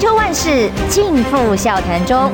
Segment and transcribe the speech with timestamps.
[0.00, 2.32] 千秋万事尽付笑谈中。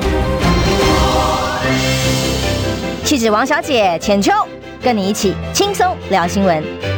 [3.04, 4.32] 气质王小姐浅秋，
[4.80, 6.95] 跟你一起轻松聊新闻。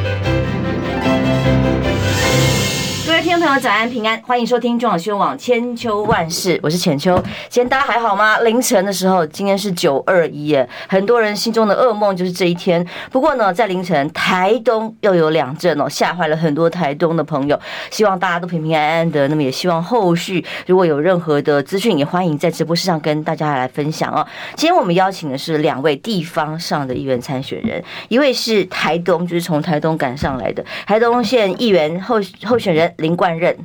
[3.38, 7.14] 众朋友，早安平安，欢迎收听中广新闻网千秋万世，我是浅秋。
[7.48, 8.40] 今天大家还好吗？
[8.40, 12.84] 凌晨的时候，今天是九二一耶，很多人心中的噩梦就是这一天。
[13.12, 17.56] 不过呢，在凌晨，台东又有两震哦，吓坏了很多台东的朋友。
[17.90, 19.28] 希望大家都平平安安的。
[19.28, 24.26] 那么也希望后续如果有任何的资讯，也欢迎在直播室上跟大家来分享哦。
[24.56, 33.56] 今天我们邀请的是两位地方上的议员参选人，一位是台东，就是从台东赶上来的台东县议员候候选人林冠任，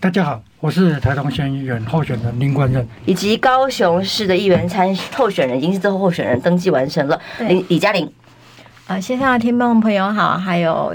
[0.00, 8.10] 大家好，我是台东县议员候选人林冠任，以及高雄市的议员参候选人，已经是最后候选人登记完成了，李李嘉玲。
[8.86, 10.94] 呃，线上的听众朋友好，还有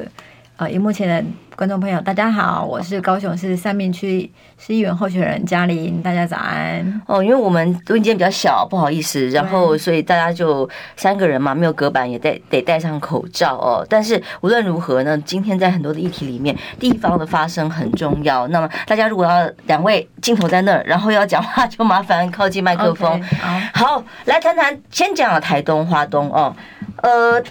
[0.56, 1.24] 呃，荧幕前的。
[1.58, 7.02] 观众朋友，大家好，我是高雄市三民区市议员候选人嘉玲，大家早安。
[7.08, 13.84] 哦，因为我们录音间比较小，不好意思，然后所以大家就三个人嘛，没有隔板，也得得戴上口罩哦。
[13.90, 18.48] 但是无论如何呢，今天在很多的议题里面，地方的发声很重要。
[18.50, 23.20] 那么大家如果要两位镜头在那儿，然后要讲话，就麻烦靠近麦克风。
[23.20, 23.36] Okay,
[23.74, 26.56] 好，好，来谈谈，先讲了台东花东哦，
[27.02, 27.44] 呃。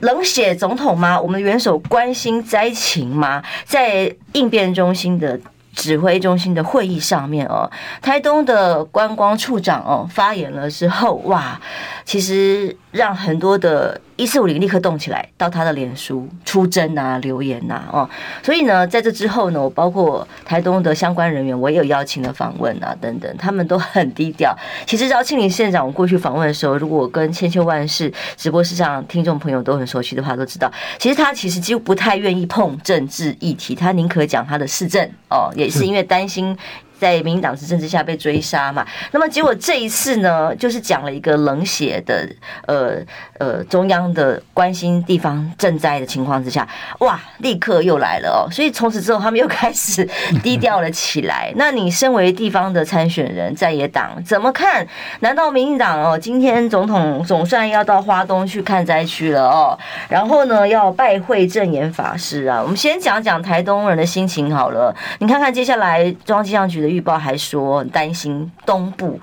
[0.00, 1.20] 冷血总统吗？
[1.20, 3.42] 我们的元首关心灾情吗？
[3.64, 5.38] 在应变中心的
[5.74, 11.60] 指挥中心的会议上面哦，台东的观光处长哦发言了之后，哇，
[12.04, 14.00] 其实让很多的。
[14.16, 18.10] 一四五零立刻动起来，到他的脸书出征啊，留言呐、啊，哦，
[18.42, 24.56] 所以呢，在这之后呢，我包括台东的相关人员，我也有邀请的访问啊，等等，他们都很低调。
[24.86, 36.56] 其实饶庆林县长，我过去访问的时候，如果我跟千秋万世直播室上听众朋友都很熟悉的话，都知道，其实他其实几乎不太愿意碰政治议题，他宁可讲他的市政哦，也是因为担心。
[36.98, 42.28] 在民党执政之下被追杀嘛，那么结果这一次呢，就是讲了一个冷血的，
[42.66, 42.96] 呃
[43.38, 46.66] 呃，中央的关心地方赈灾的情况之下，
[47.00, 50.08] 哇，立刻又来了哦，所以从此之后他们又开始
[50.42, 51.52] 低调了起来。
[51.56, 54.86] 那你身为地方的参选人，在野党怎么看？
[55.20, 59.78] 难道民进党哦，今天总统总算要到花东去看灾区了哦，
[60.08, 62.62] 然后呢，要拜会证严法师啊？
[62.62, 66.96] 我们先讲讲台东人的心情好了，你看看接下来中央气象局的。
[66.96, 69.20] 预报还说担心东部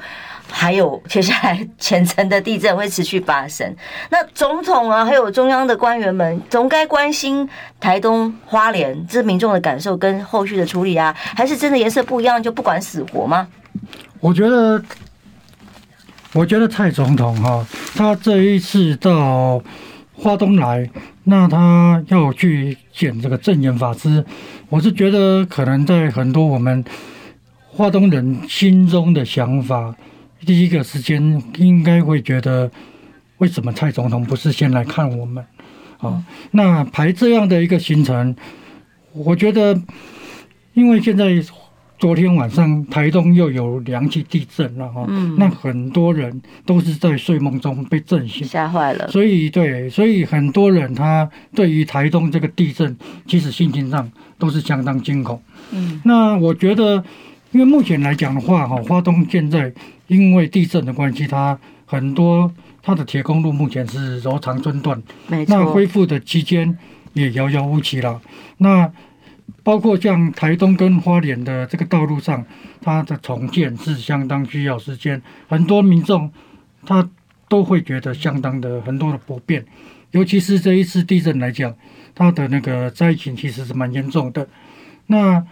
[0.51, 3.75] 还有接下来 浅层的地震会持续发生。
[4.11, 13.47] 那总统啊，还有中央的官员们，总该关心台东花莲这民众的感受跟后续的处理啊，还是真的颜色不一样就不管死活吗？
[14.19, 14.83] 我觉得，
[16.33, 17.65] 我觉得蔡总统哈，
[17.95, 19.59] 他这一次到
[20.13, 20.87] 花东来，
[21.23, 24.23] 那他要去见这个证严法师，
[24.69, 26.85] 我是觉得可能在很多我们。
[27.75, 29.95] 花东人心中的想法，
[30.45, 32.69] 第一个时间应该会觉得，
[33.39, 35.43] 为什么蔡总统不是先来看我们？
[35.97, 38.35] 啊，那排这样的一个行程，
[39.13, 39.81] 我觉得，
[40.75, 41.43] 因为现在
[41.97, 45.07] 昨天晚上台东又有两起地震了哈，
[45.39, 49.09] 那很多人都是在睡梦中被震醒，吓坏了。
[49.09, 52.95] 所以对，所以很多人他对于台东这个地震，
[53.25, 55.41] 其实心情上都是相当惊恐。
[55.71, 57.03] 嗯，那我觉得。
[57.53, 59.71] 因为目前来讲的话，哈，花东现在
[60.07, 64.99] 因为地震的关系，它很多它的铁公路目前是柔长中断，
[65.47, 66.75] 那恢复的期间
[67.13, 68.19] 也遥遥无期了。
[68.57, 68.91] 那
[69.61, 72.43] 包括像台东跟花莲的这个道路上，
[72.81, 76.31] 它的重建是相当需要时间，很多民众
[76.87, 77.07] 他
[77.47, 79.63] 都会觉得相当的很多的不便，
[80.09, 81.71] 尤其是这一次地震来讲，
[82.15, 84.47] 它的那个灾情其实是蛮严重的。
[85.05, 85.45] 那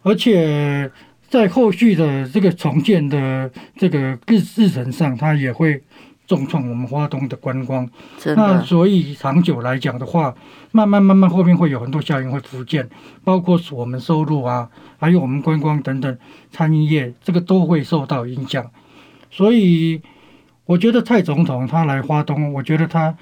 [0.00, 0.90] 而且。
[1.28, 5.82] 在后续的这个重建的这个日日程上，它也会
[6.26, 7.88] 重创我们花东的观光。
[8.36, 10.34] 那所以长久来讲的话，
[10.70, 12.88] 慢慢慢慢后面会有很多效应会浮现，
[13.24, 16.18] 包括我们收入啊，还有我们观光等等
[16.50, 18.64] 餐饮业，这个都会受到影响。
[19.30, 20.00] 所以
[20.64, 23.16] 我觉得蔡总统他来花东，我觉得他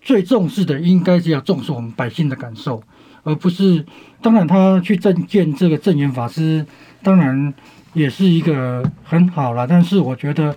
[0.00, 2.82] 最重视的应该是要重视我们百姓的感受，
[3.22, 3.84] 而不是
[4.22, 6.66] 当然他去政见这个证严法师。
[7.02, 7.52] 当然
[7.92, 10.54] 也是一个很好了，但是我觉得，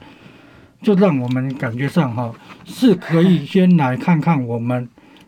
[0.81, 2.33] 就让我们感觉上哈，
[2.65, 4.87] 是可以先来看看我们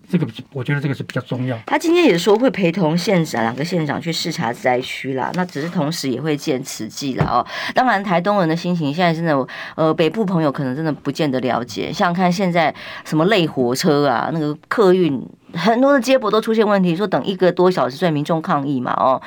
[0.09, 1.57] 这个我觉得这个是比较重要。
[1.65, 7.45] 他今天也说会陪同县长两个县长去视察灾区啦，那只是同时也会见慈济了哦。
[7.73, 11.91] 当然，台东人的心情现在真的，呃，北部朋友可能真的不见得了解。
[11.91, 12.73] 像看现在
[13.05, 15.21] 什么类火车啊，那个客运。
[15.55, 19.21] 很多的接驳都出现问题，说等一个多小时，所以民众抗议嘛，哦，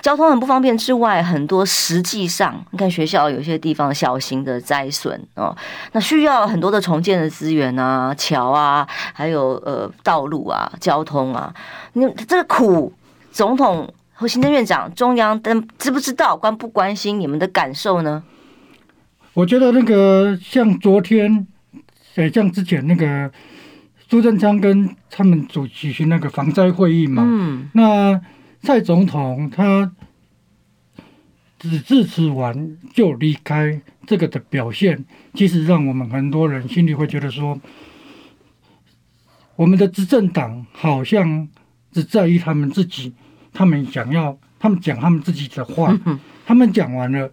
[0.00, 5.52] 交通很不方便之外，很多实际上，你看学校有些地方小型的灾损哦，
[5.90, 11.54] 那需要很多的重建的资源啊，桥啊，还有呃道路啊，交通啊，
[11.94, 12.92] 你这个苦，
[13.30, 18.22] 总统和行政院长，中央但知不知道，关不关心你们的感受呢？
[19.34, 21.46] 我觉得那个像昨天，
[22.16, 23.30] 呃，像之前那个。
[24.10, 28.20] 苏贞昌跟他们主举行那个防灾会议嘛，嗯，那
[28.62, 29.90] 蔡总统他
[31.58, 35.02] 只致辞完就离开，这个的表现，
[35.32, 37.58] 其实让我们很多人心里会觉得说，
[39.56, 41.48] 我们的执政党好像
[41.92, 43.12] 只在意他们自己，
[43.52, 45.96] 他们想要，他们讲他们自己的话，
[46.46, 47.30] 他们讲完了。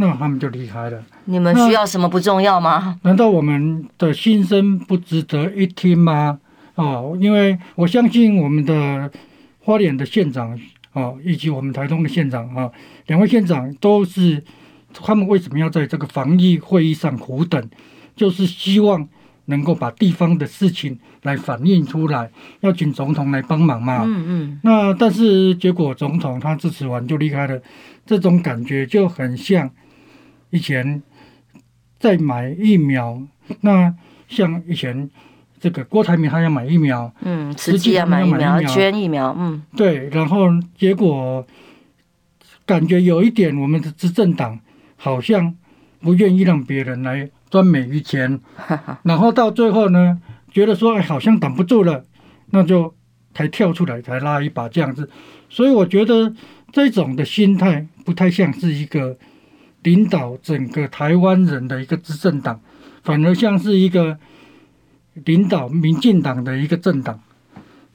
[0.00, 1.04] 那他们就离开了。
[1.24, 3.00] 你们需要什么不重要吗？
[3.02, 6.38] 难道我们的心声不值得一听吗？
[6.76, 9.10] 哦，因为我相信我们的
[9.58, 10.56] 花莲的县长
[10.92, 12.70] 哦，以及我们台东的县长啊，
[13.08, 14.40] 两位县长都是
[14.94, 17.68] 他们为什么要在这个防疫会议上苦等？
[18.14, 19.08] 就是希望
[19.48, 22.30] 能够把地方的事情来反映出来，
[22.60, 24.04] 要请总统来帮忙嘛。
[24.06, 24.60] 嗯嗯。
[24.62, 27.60] 那但是结果总统他支持完就离开了，
[28.06, 29.70] 这种感觉就很像。
[30.50, 31.02] 以前
[31.98, 33.20] 在买疫苗，
[33.60, 33.94] 那
[34.28, 35.10] 像以前
[35.60, 41.46] 这个郭台铭他要买疫苗，嗯，实际要买疫苗，捐疫苗，嗯，对，然后结果
[42.64, 44.58] 感觉有一点，我们的执政党
[44.96, 45.54] 好像
[46.00, 48.40] 不愿意让别人来专美于前，
[49.02, 52.04] 然后到最后呢，觉得说哎，好像挡不住了，
[52.50, 52.94] 那就
[53.34, 55.08] 才跳出来，才拉一把这样子，
[55.48, 56.32] 所以我觉得
[56.72, 59.16] 这种的心态不太像是一个。
[59.84, 62.60] 领导整个台湾人的一个执政党，
[63.04, 64.18] 反而像是一个
[65.24, 67.20] 领导民进党的一个政党。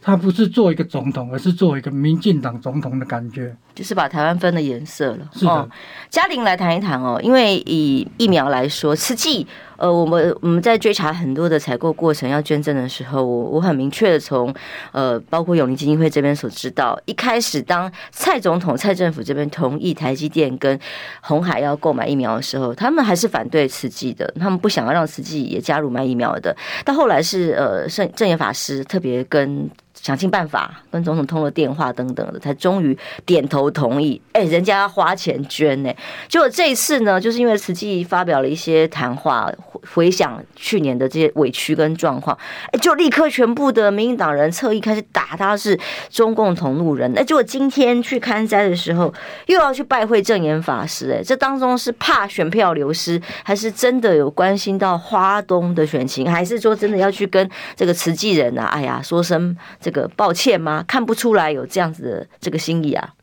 [0.03, 5.29] 他不是做一个总统，而是做一个民进党总统的感觉，就是把台湾分了颜色了。
[5.31, 5.69] 是的，哦、
[6.09, 9.47] 嘉玲来谈一谈哦，因为以疫苗来说，实际
[9.77, 14.53] 呃，我们我们在追查很多的采购过程要捐赠的时候，我我很明确的从
[14.91, 20.77] 呃，包括永龄基金会这边所知道，一开始当蔡总统、蔡政府这边同意台积电跟
[21.21, 26.53] 红海要购买疫苗的时候，他们还是反对慈济的，他们不想要让慈济也加入买疫苗的。
[26.83, 29.69] 到后来是呃圣正言法师特别跟。
[30.03, 32.95] 想尽办法跟总统通了电话等等的，才终于
[33.25, 34.21] 点头同意。
[34.33, 35.89] 哎，人家要花钱捐呢，
[36.27, 39.49] 结果这一次呢，就是因为慈济发表了一些谈话，
[39.93, 42.37] 回想去年的这些委屈跟状况，
[42.73, 45.79] 哎，就立刻全部的民进党人侧翼开始打他是
[46.09, 47.09] 中共同路人。
[47.15, 49.13] 那，结果今天去看灾的时候，
[49.45, 51.13] 又要去拜会证严法师。
[51.13, 58.65] 哎，这当中是怕选票流失，还是真的有关心到花东的选情，还是说真的要去跟这个慈济人啊？
[58.65, 59.92] 哎呀，说声这。
[59.93, 60.83] 个抱歉吗？
[60.85, 63.13] 看不出来有这样子的这个心意啊。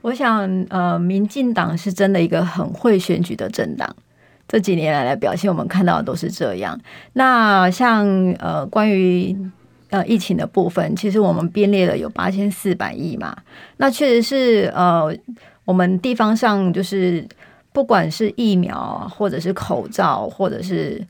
[0.00, 3.94] 我想，呃，民进党是真的一个很会选举的政党，
[4.48, 6.80] 这几年来的表现，我们看到的都是这样。
[7.12, 8.06] 那像
[8.38, 9.36] 呃，关于
[9.90, 13.36] 呃疫情的部分，其实我们编列了有八千四百亿嘛。
[13.76, 15.14] 那确实是呃，
[15.66, 17.28] 我们地方上就是
[17.70, 21.06] 不管是疫苗，或者是口罩，或者是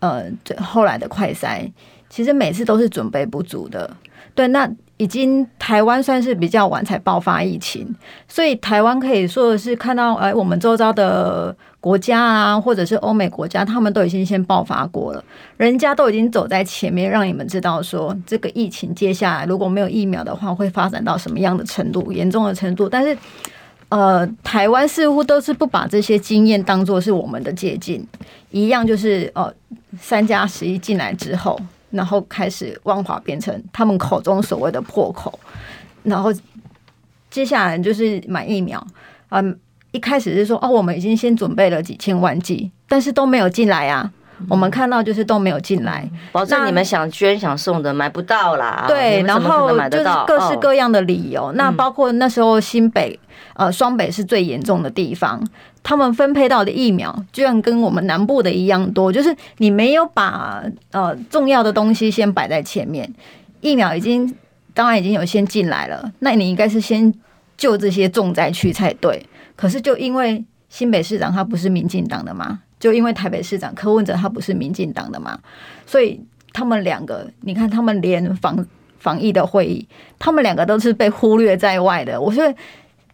[0.00, 0.24] 呃
[0.58, 1.70] 后来的快筛，
[2.08, 3.88] 其实每次都是准备不足的。
[4.34, 7.94] 对，那已经台湾算是比较晚才爆发疫情，
[8.28, 15.24] 所以台湾可以说是看到，哎，我们周遭的国家啊，或者是欧美国家，他们都已经先爆发过了，
[15.56, 22.88] 人家都已经走在前面，让你们知道说这个疫情接下来如果没有疫苗的话，会发展到什么样的程度，严重的程度。
[22.88, 23.18] 但是，
[23.88, 28.00] 呃，台湾似乎都是不把这些经验当做是我们的借鉴，
[28.50, 29.52] 一样就是，呃，
[30.00, 31.58] 三加十一进来之后。
[31.92, 35.38] 然后开始万华变成他们口中所谓的破口，
[36.02, 36.32] 然后
[37.30, 38.84] 接下来就是买疫苗，
[39.28, 39.56] 嗯，
[39.92, 44.12] 一开始是说哦，我们已经先准备了几千万剂，但是都没有进来啊。
[44.48, 48.84] 我们看到就是都没有进来，保证你们想捐想送的买不到啦。
[48.88, 51.52] 对，然后就是各式各样的理由。
[51.52, 53.18] 那包括那时候新北
[53.54, 55.42] 呃双北是最严重的地方。
[55.84, 60.62] 他们分配到的疫苗居然跟我们南部的一样多，就是你没有把
[60.92, 63.12] 呃重要的东西先摆在前面，
[63.60, 64.32] 疫苗已经
[64.74, 67.12] 当然已经有先进来了，那你应该是先
[67.56, 69.26] 救这些重灾区才对。
[69.56, 75.38] 可是就因为新北市长他不是民进党的嘛，就因为台北市长柯文哲他不是民进党的嘛，
[75.86, 76.20] 所以
[76.52, 78.66] 他们两个，你看他们连防
[78.98, 79.86] 防疫的会议，
[80.18, 82.20] 他们两个都是被忽略在外的。
[82.20, 82.52] 我觉得，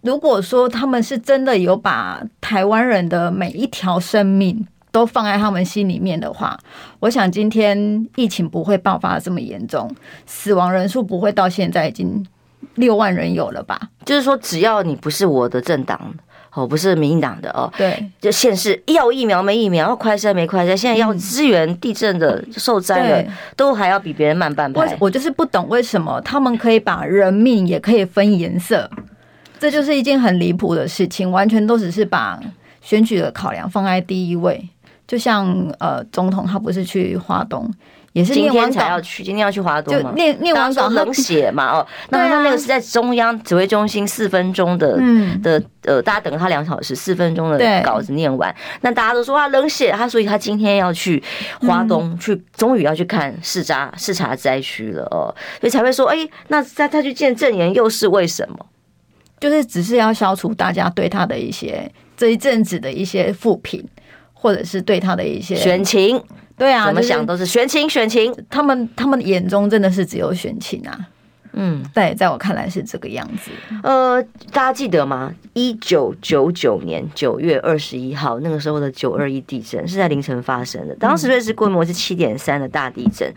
[0.01, 6.59] 如果说他们是真的有把台湾人的每一条生命都放在他们心里面的话，
[7.01, 9.95] 我想今天疫情不会爆发这么严重，
[10.25, 12.27] 死亡人数不会到现在已经
[12.77, 13.79] 六万人有了吧？
[14.07, 16.15] 就是说，只要你不是我的政党。
[16.53, 24.97] 哦，不是民进党的哦，对，就县市要疫苗没疫苗，要快筛没快筛，现在要支援地震的受灾的，都还要比别人慢半拍。
[24.99, 28.91] 我就是不懂为什么他们可以把人命也可以分颜色，
[29.61, 32.41] 这就是一件很离谱的事情，完全都只是把
[32.81, 34.69] 选举的考量放在第一位。
[35.07, 37.71] 就像呃，总统他不是去华东。
[38.15, 40.13] 也是今天才要去，今天要去华东嘛？
[40.17, 41.71] 念念完稿冷血嘛？
[41.79, 51.23] 哦，那他那个是在中央指挥中心四分钟的、嗯、的呃，大家等了他两小时，四分钟的稿子念完，那大家都说啊冷血，他所以他今天要去
[51.61, 58.67] 华东、嗯、去，终于要去看视察视察灾区了哦，所以才会说，哎、欸，那他他去见证言又是为什么？
[59.39, 63.87] 就是只是要消除大家对他的一些这一阵子的一些负评，
[64.33, 66.21] 或者是对他的一些选情。
[66.59, 68.35] 对啊，怎么想都是选情，选情。
[68.51, 70.99] 他们他们眼中真的是只有选情啊。
[71.53, 73.51] 嗯，对，在我看来是这个样子。
[73.83, 75.35] 呃，大家记得吗？
[75.55, 80.95] 一九九九年九月二十一号，那个时候的九二一地震是在凌晨发生的。
[80.97, 83.33] 当时瑞士规模是七点三的大地震。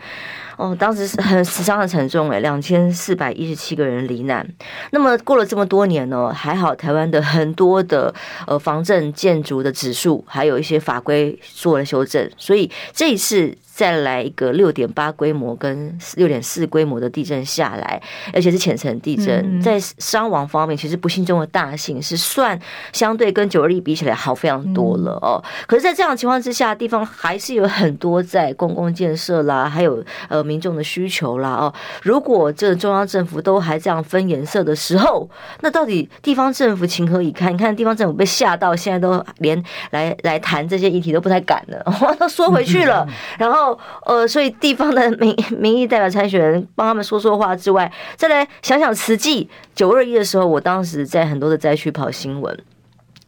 [0.58, 4.46] 哦，当时是很死伤很沉重诶，两千四百一十七个人罹难。
[4.90, 8.14] 那么过了这么多年呢，还好台湾的很多的
[8.46, 13.56] 呃防震建筑的指数，还有一些法规做了修正，所以这一次。
[13.74, 18.00] 再来一个六点八规模跟六点四规模的地震下来，
[18.34, 22.58] 而且是浅层地震，在伤亡方面，其实不幸中的大幸是算
[22.92, 25.42] 相对跟九二一比起来好非常多了哦。
[25.66, 31.72] 可是，在这样的情况之下，地方还是有很多在公共建设啦，还有呃民众的需求啦哦。
[32.02, 35.26] 如果这中央政府都还这样分颜色的时候，
[35.62, 37.50] 那到底地方政府情何以堪？
[37.54, 43.62] 你看地方政府被吓到，现在都连来来谈这些议题都不太敢了，都缩回去了， 然后。
[44.04, 52.58] 呃，所以地方的民民意代表参选人帮他们说说话之外，再来想想实际九二一的时候，我当时在很多的灾区跑新闻。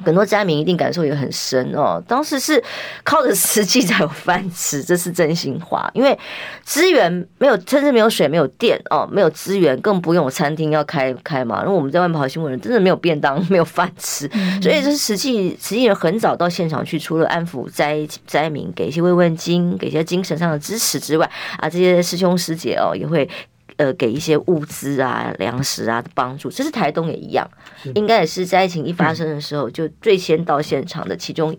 [0.05, 2.03] 很多灾民一定感受也很深哦。
[2.09, 2.63] 当时是
[3.05, 5.91] 靠着实际才有饭吃， 这是真心话。
[5.95, 6.19] 因为
[6.63, 11.63] 资源没有，甚至没有水、没有电哦，没有资源，更不用餐厅要开开嘛。
[11.63, 14.29] 因为我们在外面跑新闻，人真的没有便当， 没有饭吃。
[14.61, 23.29] 所以这是实际实际人很早到现场去，除了安抚灾灾民，给一些慰问金，给一些精神上的支持之外，啊，这些师兄师姐哦也会。
[23.77, 27.49] 呃，给一些物资啊、粮食啊的帮助，这是台东也一样，
[27.95, 31.57] 应该也是灾情一发生的时候就最先到现场的其中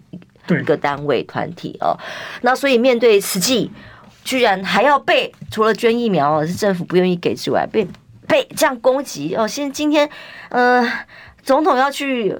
[0.49, 1.97] 一个单位团体哦。
[2.41, 3.71] 那所以面对实际，
[4.23, 7.87] 居然还要被除了捐疫苗是政府不愿意给之外，被
[8.27, 9.47] 被这样攻击哦。
[9.47, 10.09] 现今天
[10.49, 10.87] 呃，
[11.43, 12.35] 总统要去。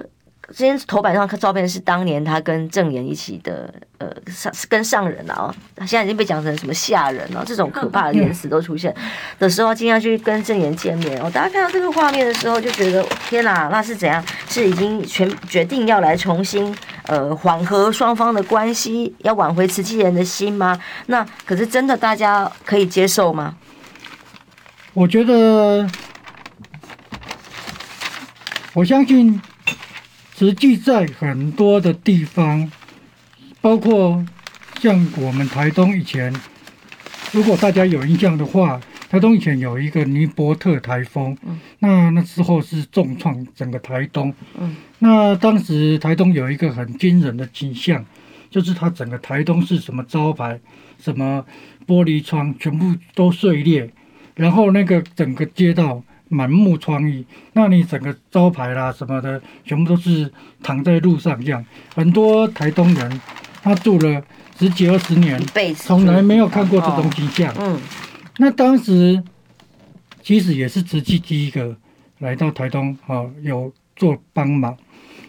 [0.54, 8.94] 今天头版上看照片是当年他跟证严一起的，呃，上跟上人啊，他现在已经被讲成什么下人了，这种可怕的言辞都出现
[9.40, 11.28] 的时候，今天要去跟证严见面哦。
[11.34, 14.24] 大家看到这个画面的时候，就觉得天哪，那是怎样？
[14.48, 16.72] 是已经全决定要来重新
[17.06, 20.80] 呃缓和双方的关系，要挽回慈济人的心吗？
[21.06, 23.56] 那可是真的大家可以接受吗？
[24.94, 25.84] 我觉得，
[28.74, 29.42] 我相信。
[30.38, 32.70] 实际在很多的地方，
[33.62, 34.22] 包括
[34.78, 36.30] 像我们台东以前，
[37.32, 38.78] 如果大家有印象的话，
[39.08, 41.34] 台东以前有一个尼伯特台风，
[41.78, 44.34] 那那时候是重创整个台东。
[44.98, 48.04] 那当时台东有一个很惊人的景象，
[48.50, 50.60] 就是它整个台东是什么招牌、
[50.98, 51.46] 什么
[51.86, 53.90] 玻璃窗全部都碎裂，
[54.34, 56.04] 然后那个整个街道。
[56.28, 61.64] 满目疮痍，那你整个招牌啦什么的，全部都是躺在路上这样。
[61.94, 63.20] 很多台东人，
[63.62, 64.22] 他住了
[64.58, 65.40] 十几二十年，
[65.76, 67.54] 从来没有看过这种景象。
[67.58, 67.78] 嗯，
[68.38, 69.22] 那当时
[70.22, 71.76] 其实也是慈济第一个
[72.18, 74.76] 来到台东，哦，有做帮忙。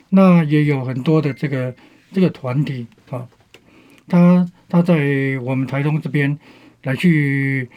[0.10, 1.76] 那也有很多的这个
[2.12, 3.28] 这个团体啊，
[4.08, 4.96] 他他在
[5.44, 6.40] 我们台东这边
[6.84, 7.70] 来去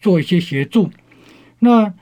[0.00, 0.90] 做一些协助。
[1.58, 1.92] 那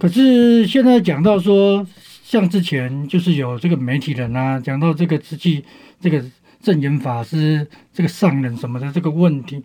[0.00, 1.86] 可是现在讲到说，
[2.24, 5.62] 像之前就是有这个媒体人啊，讲到这个实际
[6.00, 6.24] 这个
[6.62, 9.62] 证严法师这个上人什么的这个问题，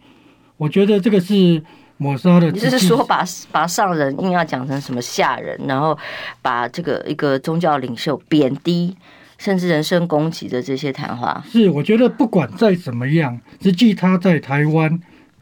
[0.57, 1.63] 我觉得这个是
[1.95, 2.51] 抹杀的。
[2.51, 5.97] 你就是说把把上人硬要讲成什么下人，然后
[6.41, 8.93] 把这个一个宗教领袖贬低，
[9.37, 11.41] 甚至人身攻击的这些谈话。
[11.49, 14.99] 是，我觉得不管再怎么样，实际他在台湾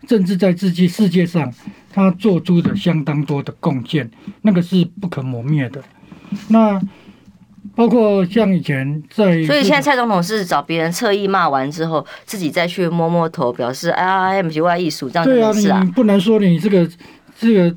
[0.07, 1.51] 政治在自己世界上，
[1.91, 4.09] 他做出的相当多的贡献，
[4.41, 5.81] 那个是不可磨灭的。
[6.49, 6.81] 那
[7.75, 16.89] 包括像以前在，所以现在蔡总统是找别人侧翼骂完之后，自己再去摸摸头，表示哎呀，M 级外艺术这样子啊，你不能说你这个
[17.37, 17.75] 这个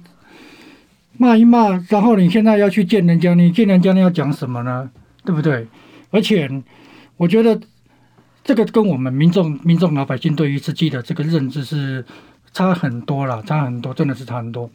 [1.17, 4.91] 骂一骂，然后你现在要去见人家，你见人家你要讲什么呢？
[5.25, 5.67] 对不对？
[6.11, 6.51] 而且
[7.17, 7.59] 我觉得
[8.47, 12.05] 这个跟我们民众、民众老百姓对于自己的这个认知是
[12.53, 14.71] 差很多了，差很多，真的是差很多。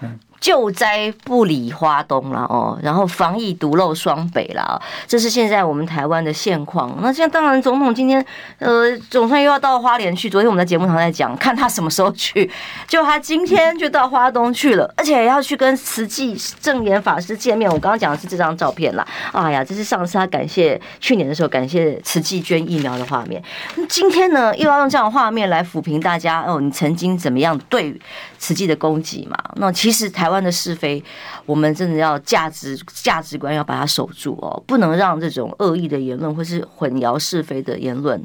[0.00, 0.18] 嗯。
[0.40, 6.96] 救灾不理花东了哦，然后防疫独漏双北了，这是现在我们台湾的现况。
[7.02, 8.24] 那现在当然，总统今天
[8.58, 10.30] 呃，总算又要到花莲去。
[10.30, 12.50] 昨天我们在节目上在讲，看他什么时候去，
[12.88, 17.70] 就他今天就到花东去了，而且要去跟慈济证严法师见面。
[17.70, 19.06] 我刚刚讲的是这张照片啦。
[19.32, 23.42] 哎呀，这是上次他感谢去年的时候感谢慈济捐疫苗的画面。
[23.90, 27.94] 今天呢，又要用这样的画面来抚平大家哦，你曾经怎么样对
[28.38, 29.36] 慈济的攻击嘛？
[29.56, 30.29] 那其实台。
[30.30, 31.02] 台湾的是非，
[31.44, 38.24] 我们真的要价值价值观要把它守住哦，不能让这种恶意的言论或是混淆是非的言论，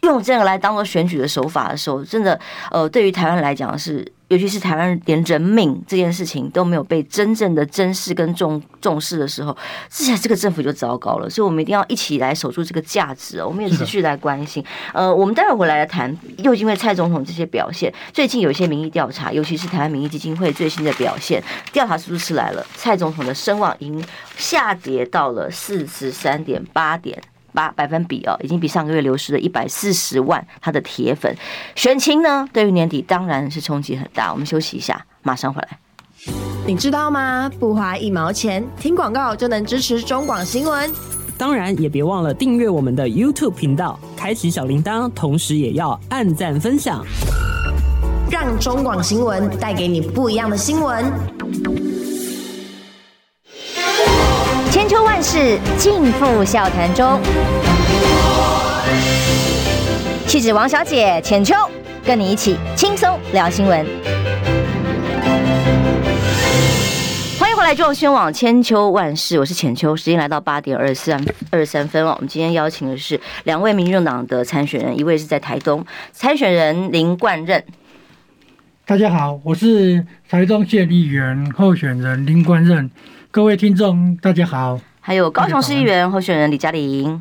[0.00, 2.40] 用这个来当做选举的手法的时候，真的
[2.70, 4.02] 呃，对于台湾来讲是。
[4.28, 9.56] 尤其是台湾连人命这件事情都没有被真正的珍视跟重重视的时候，
[9.88, 11.30] 这下这个政府就糟糕了。
[11.30, 13.46] 所以，我们一定要一起来守住这个价值哦。
[13.46, 14.64] 我们也持续来关心。
[14.92, 21.42] 呃，我们待会回来来谈，又因为蔡总统这些表现，最近有一些民意调查，尤其是台湾民意基金会最新的表现，
[21.72, 24.04] 调查出来了，蔡总统的声望已经
[24.36, 27.22] 下跌到了四十三点八点。
[27.56, 31.34] 八百分比哦，已经比上个月流失了一百四十万他的铁粉。
[31.74, 34.30] 选情呢，对于年底当然是冲击很大。
[34.30, 35.78] 我们休息一下，马上回来。
[36.66, 37.50] 你知道吗？
[37.58, 40.92] 不花一毛钱，听广告就能支持中广新闻。
[41.38, 47.02] 当然，也别忘了订阅我们的 YouTube 频道，开启小铃铛，同时也要按赞分享，
[48.30, 51.04] 让中广新闻带给你不一样的新闻。
[54.70, 57.20] 千秋万世尽付笑谈中。
[60.26, 61.54] 气质王小姐浅秋，
[62.04, 63.86] 跟你一起轻松聊新闻。
[67.38, 69.96] 欢迎回来，中新网千秋万世，我是浅秋。
[69.96, 72.12] 时间来到八点二十三二十三分了。
[72.12, 77.64] 我们今天邀请的是两位民众党的参选人，一位是在台东参选人林冠任。
[78.88, 82.88] 大家好，我是台中县议员候选人林冠任。
[83.32, 84.78] 各位听众，大家好。
[85.00, 87.20] 还有高雄市议员候选人李嘉玲。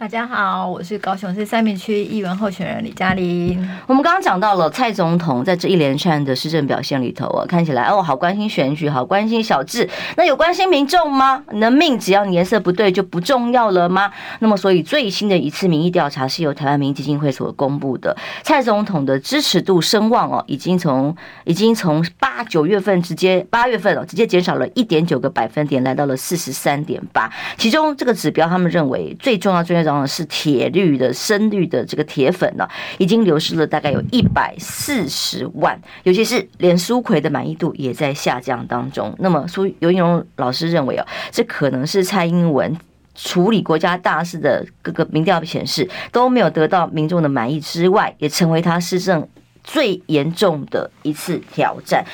[0.00, 3.68] 大家好，我是高雄市三民区议员候选人李嘉玲。
[3.88, 9.90] 我们刚刚讲到了蔡总统在这一连串的施政表现里头啊，看起来哦，好关心选举，好关心小智。
[10.16, 11.42] 那有关心民众吗？
[11.50, 14.08] 你的命只要你颜色不对就不重要了吗？
[14.38, 27.28] 那么，所以最新的一次民意调查是由台湾民意基金会所公布的，蔡总统的支持度声望哦，已经从已经从八九月份直接八月份哦，直接减少了一点九个百分点，来到了四十三点八。
[27.56, 29.87] 其中这个指标，他们认为最重要、最重要。
[30.06, 39.14] 是铁绿的深绿的这个铁粉呢，已经流失了大概有一百四十万，尤其是连苏奎的满意度也在下降当中。
[39.18, 42.76] 那么苏游盈隆老师认为哦，这可能是蔡英文
[43.14, 49.28] 处理国家大事的各个民调显示都没有得到民众的满意之外，也成为他施政
[49.62, 52.04] 最严重的一次挑战，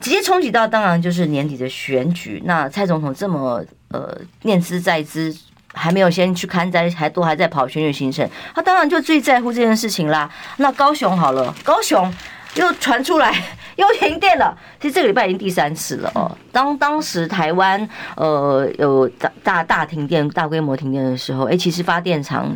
[0.00, 2.42] 直接冲击到当然就是年底的选举。
[2.44, 5.34] 那蔡总统这么呃念兹在兹。
[5.72, 10.30] 还没有先去看灾，还都还在跑选举行程，他当然就最在乎这件事情啦。
[10.56, 12.12] 那高雄好了，高雄
[12.54, 13.34] 又传出来
[13.76, 16.30] 又停电了，其实这个礼拜已经第三次了哦。
[16.52, 22.54] 当当时台湾呃有大大大停电、大规模停电的时候，哎，其实发电厂。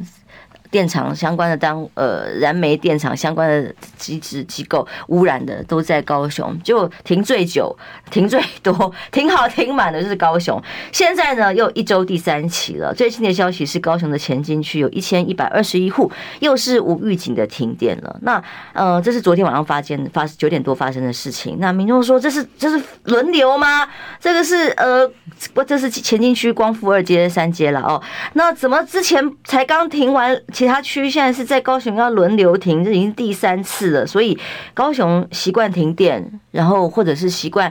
[0.70, 7.76] 电厂相关的当呃燃煤电厂相关的机制机构污染的都在高雄，就停最久、
[8.10, 10.60] 停最多、停好停满的就是高雄。
[10.92, 18.16] 现在呢又一周第三起了，最新的消息是高雄的前金区有一千一百二十一户又是无预警的停电了。
[18.22, 21.58] 那呃这是昨天晚上发现发九点多发生的事情。
[21.60, 23.88] 那民众说这是这是轮流吗？
[24.20, 25.08] 这个是呃
[25.54, 28.02] 不这是前金区光复二街三街了哦。
[28.34, 30.36] 那怎么之前才刚停完？
[30.56, 34.06] 其他区现在是在高雄要轮流停，这已经第三次了。
[34.06, 34.38] 所以
[34.72, 37.70] 高雄习惯停电，然后或者是习惯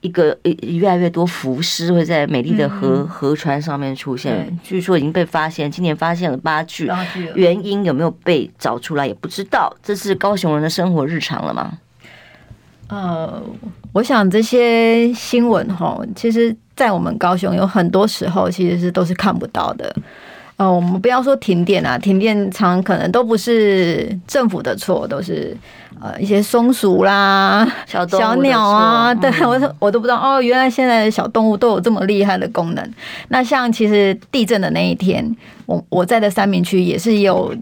[0.00, 4.58] 一个越来越多浮尸会在美丽的河河川上面出现。
[4.64, 6.90] 据说已经被发现，今年发现了八具，
[7.36, 9.72] 原因有没有被找出来也不知道。
[9.80, 11.78] 这是高雄人的生活日常了吗？
[12.88, 13.40] 呃，
[13.92, 19.94] 我想这些新闻哈，其实，在我们高雄有很多时候其实是都是看不到的。
[20.58, 25.56] 呃，我们不要说停电啊，停电常常可能都不是政府的错，都是
[26.00, 32.92] 呃一些松鼠啦、小小鸟啊，对我我都不知道哦，原来现在的小动物都有这么厉害的功能。
[33.28, 35.24] 那像其实地震的那一天，
[35.66, 37.54] 我我在的三明区也是有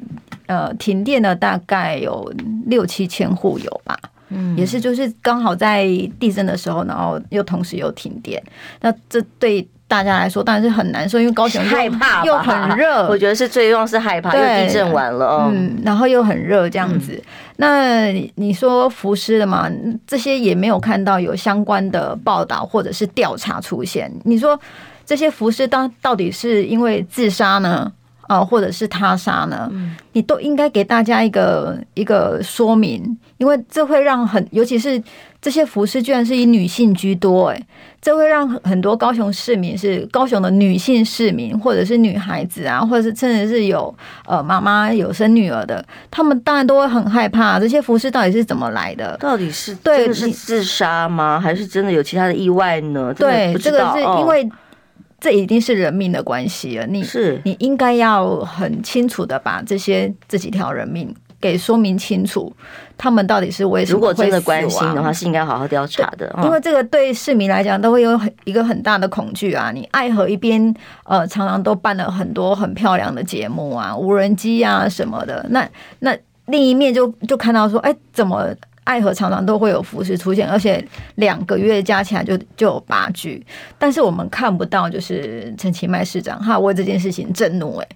[0.46, 2.32] 呃停电的，大概有
[2.64, 3.94] 六七千户有吧，
[4.30, 5.84] 嗯，也是就是刚好在
[6.18, 8.42] 地震的时候，然后又同时又停电，
[8.80, 9.68] 那这对。
[9.88, 17.12] 大家来说当然是很难受，因为高雄害怕又很热，我觉得是最重要是害怕，因为地震完了，嗯，然后又很热这样子。
[17.12, 17.24] 嗯、
[17.56, 19.70] 那你说浮尸的嘛，
[20.06, 24.12] 这些也没有看到有相关的报道或者是调查出现。
[24.24, 24.58] 你说
[25.04, 27.92] 这些浮尸当到底是因为自杀呢？
[28.22, 29.70] 啊，或者是他杀呢？
[30.10, 35.00] 你都应该给大家一个一个说明，因为这会让很，尤其是
[35.46, 37.66] 这些服饰居然是以女性居多，哎，
[38.02, 43.94] 这会让很多高雄市民是高雄的女性市民，或者是女孩子啊，或者是甚至是有
[44.26, 49.16] 呃妈妈有生女儿的，他们当然都会很害怕，这些服饰到底是怎么来的？
[49.18, 51.38] 到底是对是自杀吗？
[51.40, 53.14] 还是真的有其他的意外呢？
[53.14, 54.50] 对，这个是因为。
[55.18, 62.54] 这已经是人命的关系了，你是你应该要很清楚的把这些这几条人命给说明清楚，
[62.96, 63.94] 他们到底是为什么？
[63.94, 66.34] 如果真的关心的话，是应该好好调查的。
[66.42, 69.70] 因为这个对市民来讲都会有很一个很大的恐惧啊！
[69.72, 75.68] 你爱河一边呃，常常都办了很多很漂亮的节目啊，无人机啊什么的，那
[76.00, 78.48] 那另一面就就看到说，哎，怎么？
[78.86, 80.80] 爱河常常都会有浮尸出现，而且
[81.16, 83.44] 两个月加起来就就有八具，
[83.80, 87.88] 但是我们看不到，就是陈其迈市长他为这件事情震怒，哎，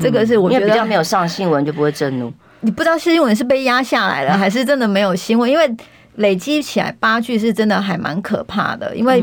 [0.00, 2.32] 这个是我觉得比较没有上新闻就不会震怒。
[2.60, 5.50] 你不知道新闻是被压下来了，还是真的没有新闻？
[5.50, 5.76] 因为
[6.16, 9.22] 累积起来八句是真的还蛮可怕的，因为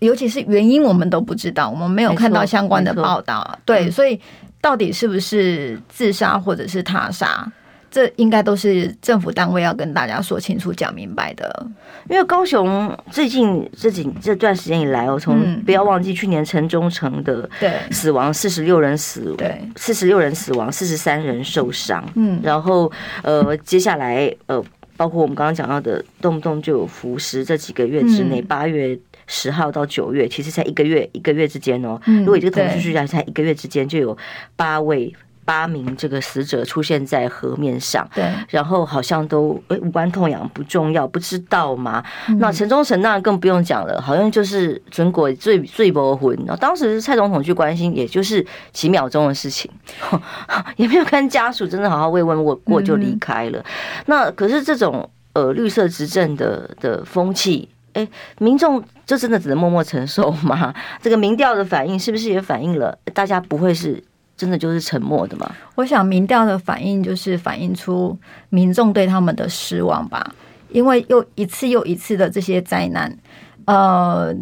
[0.00, 4.20] 尤其是原因我们都不知道，我们没有看到相关的报道，对，所以
[4.60, 7.50] 到底是不是自杀或者是他杀？
[7.90, 11.66] 这应该都是政府单位要跟大家说清楚、讲明白的。
[12.08, 17.48] 因为高雄最近这几这段时间以来，我从不要忘记去年城中城的
[17.90, 22.04] 死亡四十六人死，对，四十六人死亡，四十三人受伤。
[22.14, 22.90] 嗯，然后
[23.22, 24.62] 呃，接下来呃，
[24.96, 32.00] 包括我们刚刚讲到的，动不动就有浮尸，这几个月之内，八月十号到九月，其实才一个月一个月之间哦。
[32.04, 34.16] 如果以这个统计数据来，才一个月之间就有
[34.56, 35.14] 八位。
[35.48, 42.04] 八名这个死者出现在河面上，对，然后好像都哎无关痛痒，不重要，不知道吗？
[42.28, 46.38] 嗯、那城中城当然更不用讲了，好像就是准国最最不婚。
[46.44, 49.70] 那当时蔡总统去关心，也就是几秒钟的事情，
[50.76, 53.58] 也没有跟家属真的好好慰问过过就离开了。
[53.60, 53.64] 嗯、
[54.04, 58.06] 那可是这种呃绿色执政的的风气，哎，
[58.38, 60.74] 民众就真的只能默默承受吗？
[61.00, 64.04] 这个民调的反应是不是也反映了大家不会是？
[64.38, 65.52] 真的就是沉默的吗？
[65.74, 68.16] 我想民调的反应就是反映出
[68.50, 70.32] 民众对他们的失望吧，
[70.70, 73.18] 因为又一次又一次的这些灾难，
[73.64, 74.32] 呃，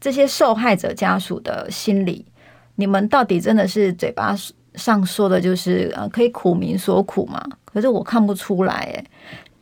[0.00, 2.26] 这些受害者家属的心理，
[2.74, 4.36] 你们到底真的是嘴巴
[4.74, 7.40] 上说的就是呃可以苦民所苦吗？
[7.64, 9.04] 可是我看不出来，哎，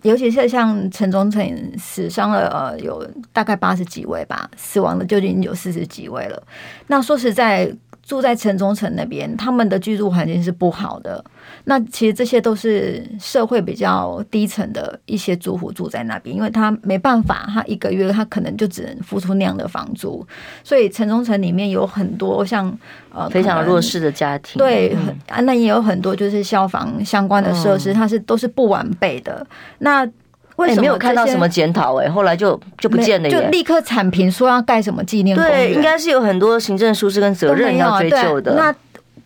[0.00, 6.42] 尤其是像城中城死伤了呃有大概八十几位吧，死亡的就已经有四十几位了。
[6.86, 7.70] 那说实在。
[8.02, 11.24] 住在城中城那边，他们的居住环境是不好的。
[11.64, 20.26] 那其实这些都是社会比较低层的一些住户住在那边，因为他没办法，他一个月他可能就只能付出那样的房租。
[20.64, 22.76] 所以城中城里面有很多像
[23.14, 24.96] 呃非常弱势的家庭，对，
[25.28, 29.46] 啊，那也有很多就是消防相关的设施，它是都是不完备的。
[29.78, 30.04] 那
[30.56, 31.96] 为什么、欸、没有看到什么检讨？
[31.96, 35.68] 哎，后来就就不见了，就立刻铲平说要盖什么纪念公园。
[35.68, 38.54] 对，应该是有很多行政疏失跟责任要追究的。
[38.54, 38.74] 那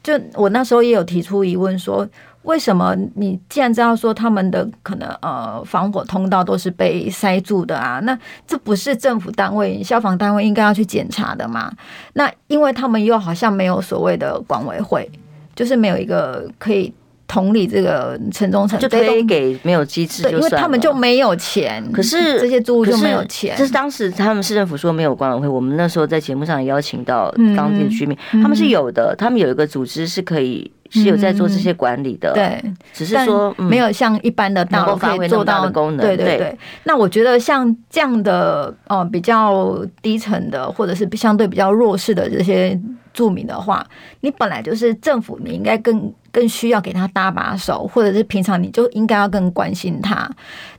[0.03, 2.09] 就我那时候也有提出疑问说，说
[2.43, 7.99] 为什么你既然知道说他们的可能呃防火通道都是被塞住的啊？
[8.05, 11.73] 那这不是政府单位、消防单位应该要去检查的吗？
[12.13, 15.11] 那因为他们又好像没有所谓的管委会，
[15.57, 16.95] 就是没有一个可以。
[17.29, 21.85] 同理，这个城中城就推给没有机制，因为他们就没有钱。
[21.93, 23.55] 可是这些租户就没有钱。
[23.59, 32.33] 这是当时他们市政府说没有管委会，我们那时候在节目上也邀请到当地的居民，他们是有的，他们有一个组织是可以是有在做这些管理的。
[32.33, 32.63] 对，
[32.93, 36.07] 只是说没有像一般的大楼可以做到的功能。
[36.07, 36.57] 对对对。
[36.85, 42.81] 那我觉得像这样的哦，比较低层的，或者是相对比较弱势的这些
[43.13, 43.85] 住民的话，
[44.21, 46.13] 你本来就是政府，你应该更。
[46.37, 50.31] 更需要给他搭把手，或者是平常你就应该要更关心他，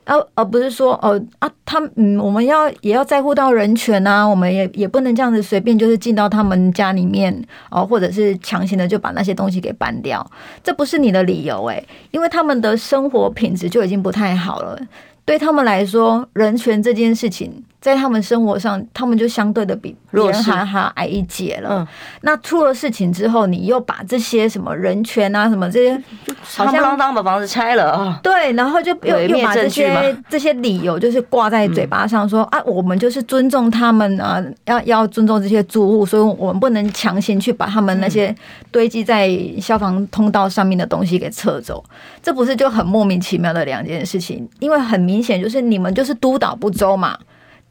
[0.04, 7.36] 而而不是说哦啊，他嗯，我们要也要在乎到人权啊，我们也也不能这样子随便就是进到他们家里面
[7.72, 10.24] 哦，或者是强行的就把那些东西给搬掉，
[10.62, 14.78] 这不是你的理由诶，因为他们的生活品质就已经不太好了。
[15.24, 21.68] 对他们来说，人权这件事情在他们生活上，他们就相对的比别人还还矮一截了。
[21.70, 21.86] 嗯，
[22.22, 26.02] 那出了事情之后，你又把这些什么人权啊，什么这些，
[26.56, 28.18] 好像当当把房子拆了啊。
[28.22, 38.34] 对，然后就又又把这些这些理由就是挂在嘴巴上说，说啊，我们就是尊重他们啊，要要尊重这些住户，所以我们不能强行去把他们那些
[38.70, 41.84] 堆积在消防通道上面的东西给撤走。
[42.22, 44.48] 这不是就很莫名其妙的两件事情？
[44.58, 45.18] 因为很明。
[45.18, 47.18] 明显就是你们就是督导不周嘛，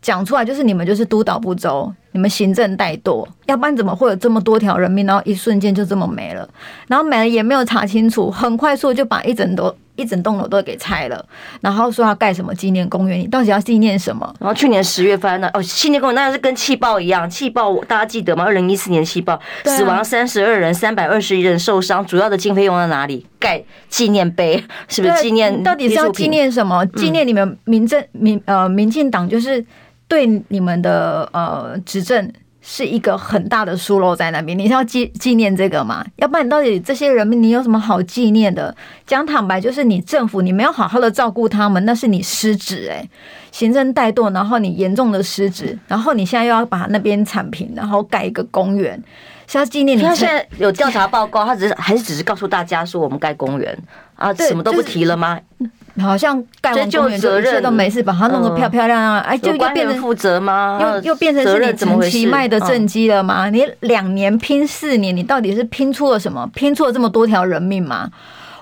[0.01, 6.47] 讲出来就是你们就是督导不周，你们行政怠惰，要不然怎么会有这么多条人命，然后一瞬间就这么没了，
[6.87, 11.25] 然后没了也没有查清楚，很快速就把一整栋一整栋楼都给拆了，
[11.59, 14.31] 然后说要盖什么纪念公园，你到底要纪念什么？
[14.39, 18.45] 然后去年十月份呢，哦，纪念公园那是跟气爆一样，气爆大家记得吗？
[18.45, 23.25] 二零一四年气爆，死亡三十二人，三百二十一人受伤，主要的经费用在哪里？
[23.39, 25.63] 盖纪念碑，是不是纪念？
[25.63, 26.85] 到底是要纪念什么？
[26.87, 29.63] 纪念你们民政民呃民进党就是
[30.07, 32.31] 对你们的呃执政。
[32.69, 36.05] 是一个很大的疏漏在那边，你是要纪纪念这个吗？
[36.17, 38.75] 要不然你到底这些人民你有什么好纪念的？
[39.05, 43.09] 讲坦白，就是你政府你没有好好的照顾他们，那是你失职诶，
[43.53, 49.01] 行政怠惰，然后你严重的失职，然后你现在又要把那边铲平，然后盖一个公园，
[49.47, 50.01] 是要纪念你。
[50.01, 53.77] 他现在有调查报告，他只是还是只是告诉大家说我们盖公园
[54.15, 55.39] 啊，什么都不提了吗？
[55.57, 55.71] 就是
[56.03, 60.79] 好像盖完公园就一切都没事，把它弄得漂漂亮亮，哎，就又变成负责吗？
[60.81, 63.49] 又又变成是你陈其迈的政绩了吗？
[63.49, 66.49] 你两年拼四年，你到底是拼出了什么？
[66.53, 68.09] 拼出了这么多条人命吗？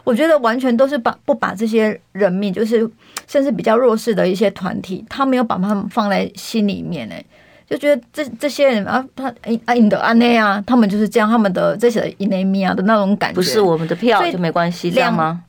[0.04, 2.88] 我觉得完全都是把不把这些人命，就是
[3.28, 7.26] 甚至比较弱势的一些团体，他没有把他们放在心里面，哎，
[7.68, 15.42] 就觉得这这些人啊，他哎哎你的安内啊，他们就是这样，他们的这些伊内米啊的那种感觉，不是我们的票就没关系，这样吗？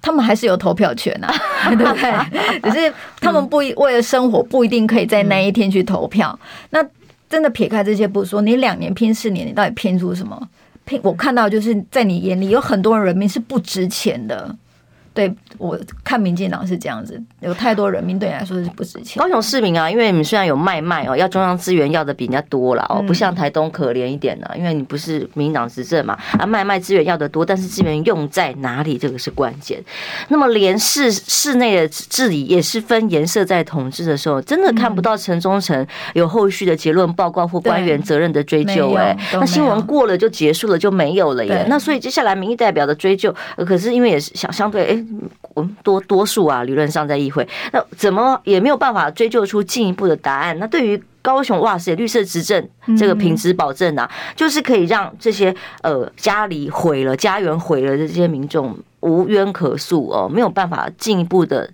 [0.00, 2.70] 他们还是有投票权呐、啊， 对不对？
[2.70, 6.38] 只是他们不为了生活不一定可以在那一天去投票。
[6.70, 6.84] 那
[7.28, 10.48] 真的撇开这些不说，你两年拼四年，你到底拼出什么？
[10.84, 14.54] 拼我看到就是在你眼里有很多人民是不值钱的。
[15.14, 19.22] 对，我看民进党是这样子，有太多人民对你来说是不值钱。
[19.22, 29.82] 高雄市民啊，因为你们虽然有卖卖哦，要中央资源要的比人家多了哦，不像台东可怜一点呢，因为你不是民进党执政嘛，啊卖卖资源要的多，但是资源用在哪里，这个是关键。
[30.28, 41.66] 那么连市市内的治理也是分颜色在统治的时候，真的看不到陈忠诚有后续的结论报告或官员责任的追究哎，那新闻过了就结束了就没有了耶。
[41.68, 43.34] 那所以接下来民意代表的追究，
[43.66, 45.01] 可是因为也是相相对哎。
[45.54, 50.58] 我们多多数啊，理论上在议会，那怎么也没有办法追究出进一步的答案。
[50.58, 61.70] 那对于高雄哇塞，绿色执政这个品质保证啊，就是可以让这些呃家里毁了、家园毁了的这些民众无冤可诉哦，没有办法进一步的。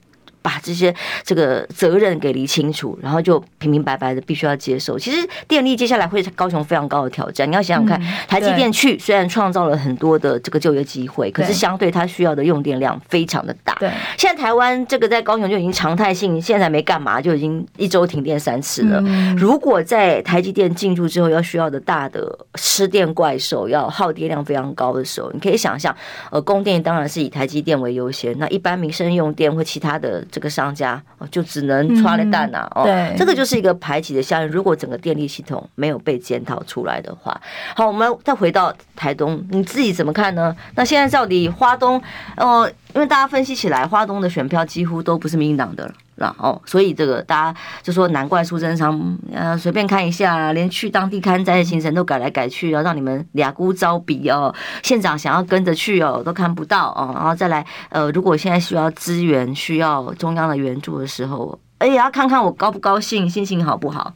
[0.49, 4.99] 把这些这个责任给理清楚，然后就平平白白的必须要接受。
[4.99, 13.75] 其实电力接下来会高雄非常高的挑战，你要想想看，台积电去虽然创造了很多的这个就业机会，可是相对它需要的用电量非常的大。
[13.75, 19.03] 对，现在台湾这个在高雄就已经常态性，现在没干嘛就已经一周停电三次了。
[19.37, 25.95] 如果在台积电进驻之后，要需要的大的吃电怪兽，要耗电量非常高的时候，你可以想象，
[26.31, 30.25] 呃，供电当然是以台积电为优先，那一般民生用电或其他的。
[30.39, 32.85] 这个商家哦，就只能抓了蛋呐哦，
[33.17, 34.47] 这个就是一个排挤的效应。
[34.47, 37.41] 如果整个电力系统没有被检讨出来的话，
[37.75, 40.57] 好，我们再回到台东，你自己怎么看呢？
[40.77, 42.01] 那现在到底花东
[42.37, 45.93] 哦，因为大家分析起来，花东的选票几乎都不是民进党的了。
[46.19, 54.53] 然后，所以这个大家就说，难怪苏贞昌呃随便看一下，连去当地勘灾的行程都改来改去，然后让你们俩姑招比哦，
[54.83, 57.13] 县长想要跟着去哦，都看不到哦。
[57.15, 64.13] 然后再来呃，如果现在需要资源、需要中央的援助的时候，哎呀，要看看我高不高兴，心情好不好？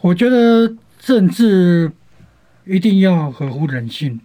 [0.00, 1.92] 我觉得政治
[2.64, 4.20] 一定要合乎人性。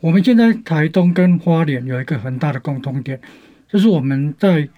[0.00, 3.18] 我们现在台东跟花莲有一个很大的共通点，
[3.66, 4.68] 就是我们在。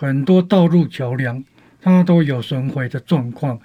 [0.00, 1.44] 很多道路桥梁，
[1.82, 3.60] 它都有损毁的状况。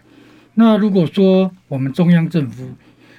[0.55, 2.69] 那如果说我们中央政府，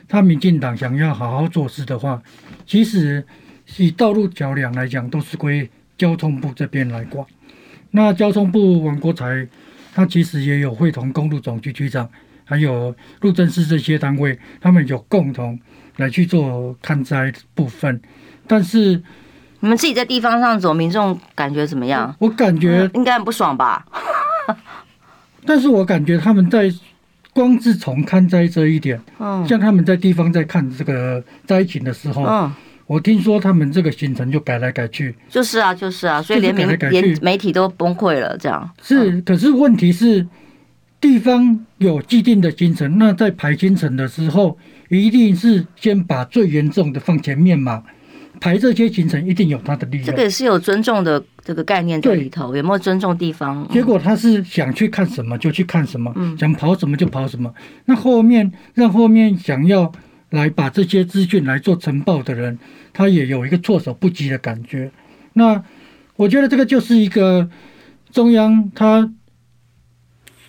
[0.06, 2.22] 他民进党想要好好做事的话，
[2.66, 3.24] 其实
[3.78, 7.26] 以道路桥梁来讲，都是归交通部这边来管。
[7.90, 9.48] 那交通部王国才，
[9.94, 12.06] 他其实也有会同公路总局局长，
[12.44, 15.58] 还有路政司这些单位，他们有共同
[15.96, 17.98] 来去做勘灾部分。
[18.46, 19.02] 但是
[19.66, 22.14] 你们自己在地方上走，民众感觉怎么样？
[22.20, 23.84] 我感觉应该很不爽吧。
[25.44, 26.72] 但是我感觉他们在
[27.34, 32.52] 光是从看灾这一点，嗯，像他们在地方在看这个灾情的时候，嗯，
[32.86, 35.12] 我听说他们这个行程就改来改去。
[35.28, 39.20] 就是啊，就是啊，所以连媒连媒体都崩溃了，这样是。
[39.22, 40.24] 可是问题是，
[41.00, 44.56] 地方有既定的行程，那在排行程的时候，
[44.90, 47.82] 一定是先把最严重的放前面嘛。
[48.40, 53.66] 排这些行程一定有他的利益，这个也是有尊重的这个概念在里头，有没有尊重地方？
[53.68, 57.52] 结果他是想去看什么就去看什么，想跑什么就跑什么。
[57.86, 59.90] 那后面让后面想要
[60.30, 62.58] 来把这些资讯来做呈报的人，
[62.92, 64.90] 他也有一个措手不及的感觉。
[65.32, 65.64] 那
[66.16, 67.48] 我觉得这个就是一个
[68.10, 69.12] 中央他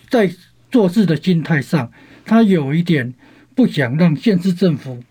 [0.08, 0.30] 在
[0.70, 1.90] 做事的心态上，
[2.24, 3.14] 他有一点
[3.54, 5.02] 不想让县市政府。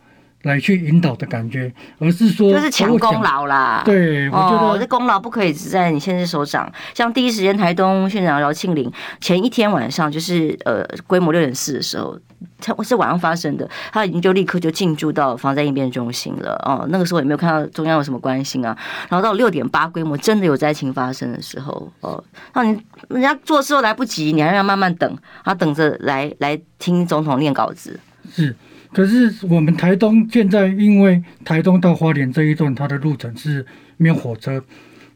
[0.43, 3.81] 来去引导的感觉，而是说就是抢功劳啦。
[3.83, 6.71] 对，我觉得、哦、这功劳不可以只在你现在首长。
[6.93, 12.17] 像第一时间台东县长饶庆林前一天晚上，就是呃规模六点四的时候，
[12.61, 16.53] 他是晚上发生的，他已经就立刻就进驻到防灾应变中心了。
[16.63, 18.77] 哦，那个时候也没有看到中央有什么关心啊。
[19.09, 22.23] 然后到六点八规模真的有灾情发生的时候，哦，
[22.53, 27.99] 那你人家做事都来不及，你还要慢慢等，他等着来来听总统念稿子。
[28.31, 28.55] 是。
[28.97, 33.63] 可是我们台东现在因为台东到花莲这一段，它的路程是
[33.97, 34.59] 没有火车，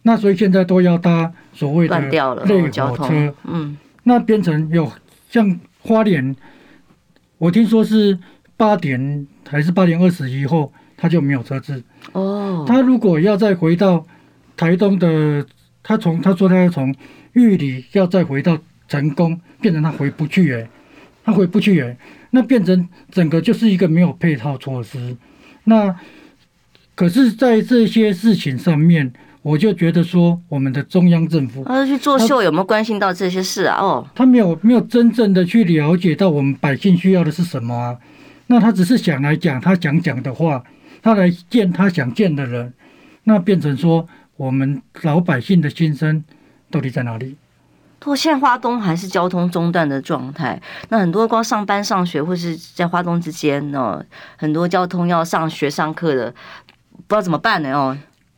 [0.03, 1.99] 那所以现在都要搭所谓的
[2.45, 3.33] 类火车。
[3.43, 4.91] 嗯，那变成有
[5.31, 6.35] 像花莲，
[7.39, 8.19] 我听说是
[8.55, 11.83] 八点还是八点二十以后，他就没有车子。
[12.11, 14.05] 哦，他如果要再回到
[14.55, 15.43] 台东的，
[15.81, 16.93] 他从他说他要从
[17.33, 20.69] 玉里要再回到成功，变成他回不去哎，
[21.23, 21.97] 他回不去哎。
[22.33, 25.17] 那变成整个就是一个没有配套措施，
[25.65, 25.93] 那
[26.95, 33.77] 可是，在这些事情上面，我就觉得说，我们的中央政府，他去作秀，有没有关心到这些事啊？
[33.81, 37.97] 哦，他没有，没有真正的去了解到我们百姓需要的是什么啊？
[38.47, 40.63] 那他只是想来讲他想讲的话，
[41.01, 42.71] 他来见他想见的人，
[43.25, 44.07] 那变成说，
[44.37, 46.23] 我们老百姓的心声
[46.69, 47.35] 到底在哪里？
[48.01, 50.59] 不过现在花东还是交通中断的状态，
[50.89, 54.03] 那很多光上班上学或是在花东之间呢，
[54.37, 57.71] 很多交通要上学上课的，不知道怎么办呢？
[57.71, 57.95] 哦，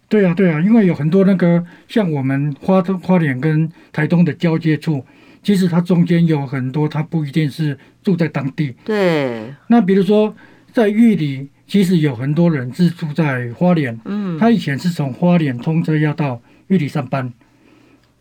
[0.10, 5.06] 对啊，对啊，因为有很多那个像我们花东花莲跟台东的交界处，
[5.42, 8.76] 其实它中间有很多，它不一定是住在当地。
[8.84, 10.36] 对，那比如说
[10.74, 17.32] 在玉里，其实有很多人是住在花莲，嗯，他以前是从花莲通车要到玉里上班。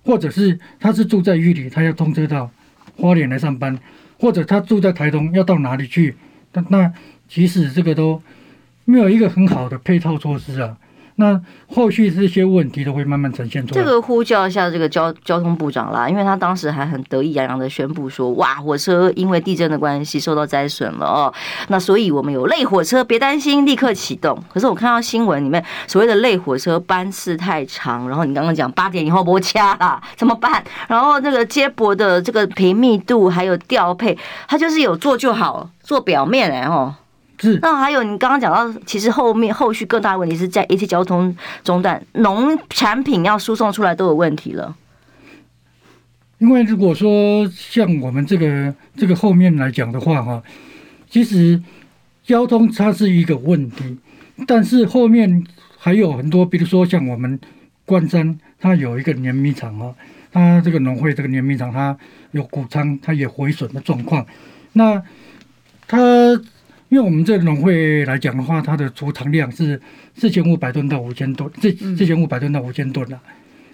[0.04, 2.50] 或者是他是住在玉里，他要通车到
[2.96, 3.78] 花莲来上班，
[4.18, 6.14] 或者他住在台东，要到哪里去？
[6.52, 6.92] 那那
[7.28, 8.22] 其实这个都
[8.84, 10.76] 没有一个很好的配套措施啊。
[11.16, 13.83] 那后续这些问题都会慢慢呈现出来。
[13.83, 21.33] 这个呼叫一下这个交交通部长啦，因为他当时还很得意洋洋的宣布说：“哇，火车因为地震的关系受到灾损了哦，
[21.68, 30.62] 那所以我们有类火车，别担心，立刻启动。”可是我看到新闻里面所谓的类火车班次太长，然后你刚刚讲八点以后不掐啦，怎么办？
[30.88, 34.16] 然后那个接驳的这个频密度还有调配，
[34.48, 36.94] 它就是有做就好，做表面哎哦。
[37.42, 44.76] 是，那还有你刚刚讲到，其实后面后续更大的问题是在一些交通中断，农产品要输送出来都有问题了。
[46.38, 50.40] 因为如果说像我们这个这个后面来讲的话，哈，
[51.11, 51.61] 其实
[52.22, 53.98] 交通它是一个问题，
[54.46, 55.44] 但是后面
[55.76, 57.40] 还有很多，比如说像我们
[57.85, 59.92] 关山，它有一个碾米厂啊，
[60.31, 61.98] 它这个农会这个碾米厂，它
[62.31, 64.24] 有谷仓，它也毁损的状况，
[64.74, 65.02] 那
[65.88, 65.98] 它。
[66.92, 69.81] 因为我们这个农会来讲的话，它的储藏量是
[70.14, 73.18] 四千五百吨到五千吨，这四千五百吨到五千吨了。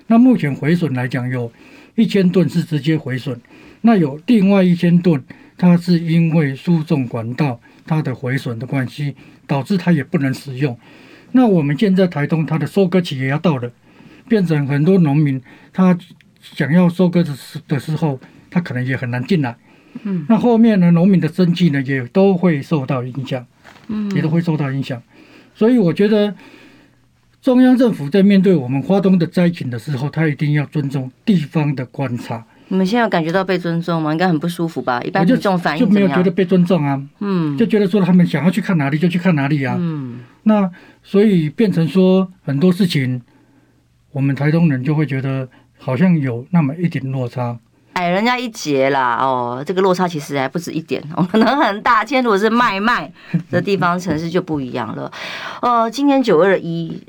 [0.06, 1.50] 那目前回损来讲，有
[1.96, 3.36] 一千吨是直接回损，
[3.80, 5.20] 那有另外一千吨，
[5.56, 9.16] 它是因为输送管道它的回损的关系，
[9.48, 10.78] 导致它也不能使用。
[11.32, 13.68] 那我们现在台东它的收割期也要到了，
[14.28, 15.98] 变成很多农民他
[16.40, 19.56] 想要收割的时的时候，他可能也很难进来。
[20.02, 23.46] 嗯，那后面呢，农民的生计呢也都会受到影响，
[23.88, 25.02] 嗯，也都会受到影响。
[25.54, 26.34] 所以我觉得
[27.40, 32.44] 中央政府在面对我们花东的灾情的时候，他一定要尊重地方的观察。
[32.70, 34.12] 你们现在感觉到被尊重吗？
[34.12, 35.00] 应该很不舒服吧？
[35.02, 40.70] 一般就这种反应就没有觉得被尊重啊，嗯，就觉得说他们想要去看哪里就去看哪里啊，嗯，那
[41.02, 43.22] 所以变成说很多事情，
[44.12, 47.58] 我们台东人就会觉得好像有那么一点落差。
[47.98, 49.18] 矮人家一截啦。
[49.20, 52.04] 哦，这个落差其实还不止一点， 可能很大。
[52.04, 53.10] 今天如果是卖卖
[53.50, 55.10] 的地方城市就不一样了。
[55.60, 57.02] 呃，今天九二一。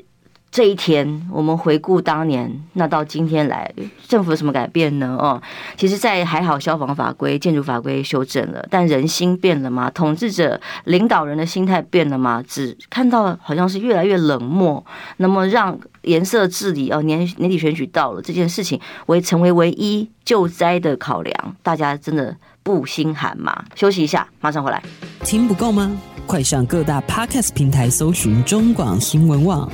[0.52, 3.72] 这一天，我们回顾当年，那到今天来，
[4.08, 5.16] 政府有什么改变呢？
[5.16, 5.40] 哦，
[5.76, 9.88] 其实，在还好，消防法规、建筑法规修正了，但人心变了吗？
[9.90, 12.42] 统治者、领导人的心态变了吗？
[12.48, 14.84] 只看到好像是越来越冷漠，
[15.18, 23.64] 那么让颜色治理哦，年年底选举到了，这件事情为成为唯一救灾的考量，大家真的不心寒吗？
[23.76, 24.82] 休息一下，马上回来。
[25.22, 25.96] 听不够吗？
[26.26, 29.70] 快上各大 Podcast 平台搜寻中广新闻网。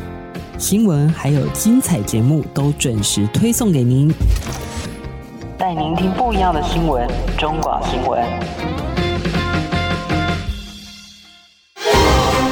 [0.58, 4.10] 新闻还有精彩节目都准时推送给您，
[5.58, 7.06] 带您听不一样的新闻。
[7.36, 8.24] 中广新闻，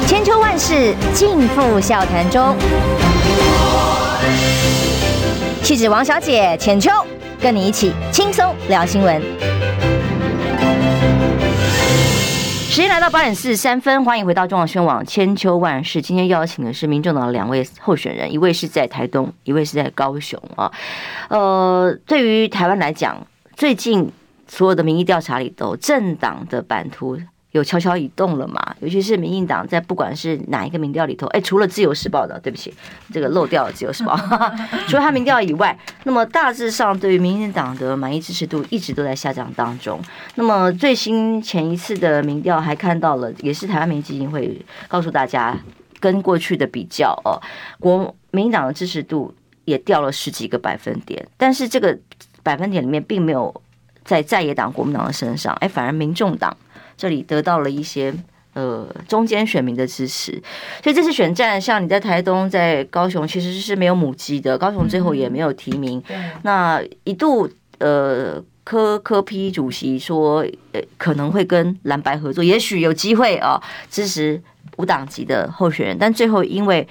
[0.05, 2.55] 千秋万世尽付笑谈中。
[5.63, 6.91] 气质王小姐浅秋，
[7.41, 9.19] 跟你一起轻松聊新闻。
[12.75, 16.01] 时间来到八点四十三分，欢迎回到中广宣网千秋万世。
[16.01, 20.69] 今天邀请的是民众党两位候选人，一位是在台东，一位是在高雄啊。
[21.29, 24.11] 呃，对于台湾来讲，最近
[24.49, 27.17] 所有的民意调查里头，政党的版图。
[27.55, 28.75] 有悄悄移动了嘛？
[28.81, 32.73] 尤其是民进党在不管是哪一个民调里头，哎，除了自由时报的，对不起，
[33.13, 34.13] 这个漏掉了自由时报。
[34.89, 40.01] 除了他民调以外，那么大致上对于民进党的满意支持度一直都在下降当中。
[40.35, 45.57] 那么最新前一次的民调还看到了，也是台湾民意基金会告诉大家，
[46.01, 47.39] 跟过去的比较哦，
[47.79, 49.33] 国民进党的支持度
[49.63, 51.97] 也掉了十几个百分点，但是这个
[52.43, 53.61] 百分点里面并没有
[54.03, 56.53] 在在野党国民党的身上，哎，反而民众党。
[56.97, 58.13] 这里得到了一些
[58.53, 60.31] 呃中间选民的支持，
[60.81, 64.57] 所以这次选战，像你在台东、在高雄，其实是没有母鸡的。
[64.57, 66.01] 高雄最后也没有提名。
[66.43, 74.41] 那一度呃科科批主席说，呃可能会跟蓝白合作，也许有机会啊支持
[74.77, 76.87] 无党籍的候选人，但最后因为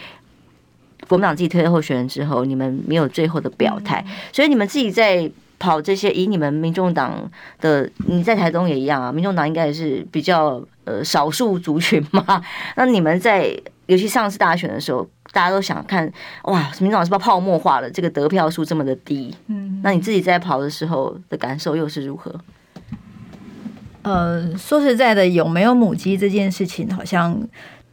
[1.09, 5.31] 国民党自己推了候选人之后，你们没有最后的表态，所以你们自己在。
[5.65, 9.11] 跑这些，以你们民众党的，你在台东也一样啊。
[9.11, 12.43] 民众党应该也是比较呃少数族群嘛。
[12.77, 16.12] 那你们在，尤其上次大选的时候，大家都想看
[16.43, 17.91] 哇，民众党是不是泡沫化了？
[17.91, 22.39] 这个得票数这么的低，嗯，那你自己在跑的时候的感受又是如何？
[24.03, 27.41] 呃，说实在的，有没有母鸡这件事情，好像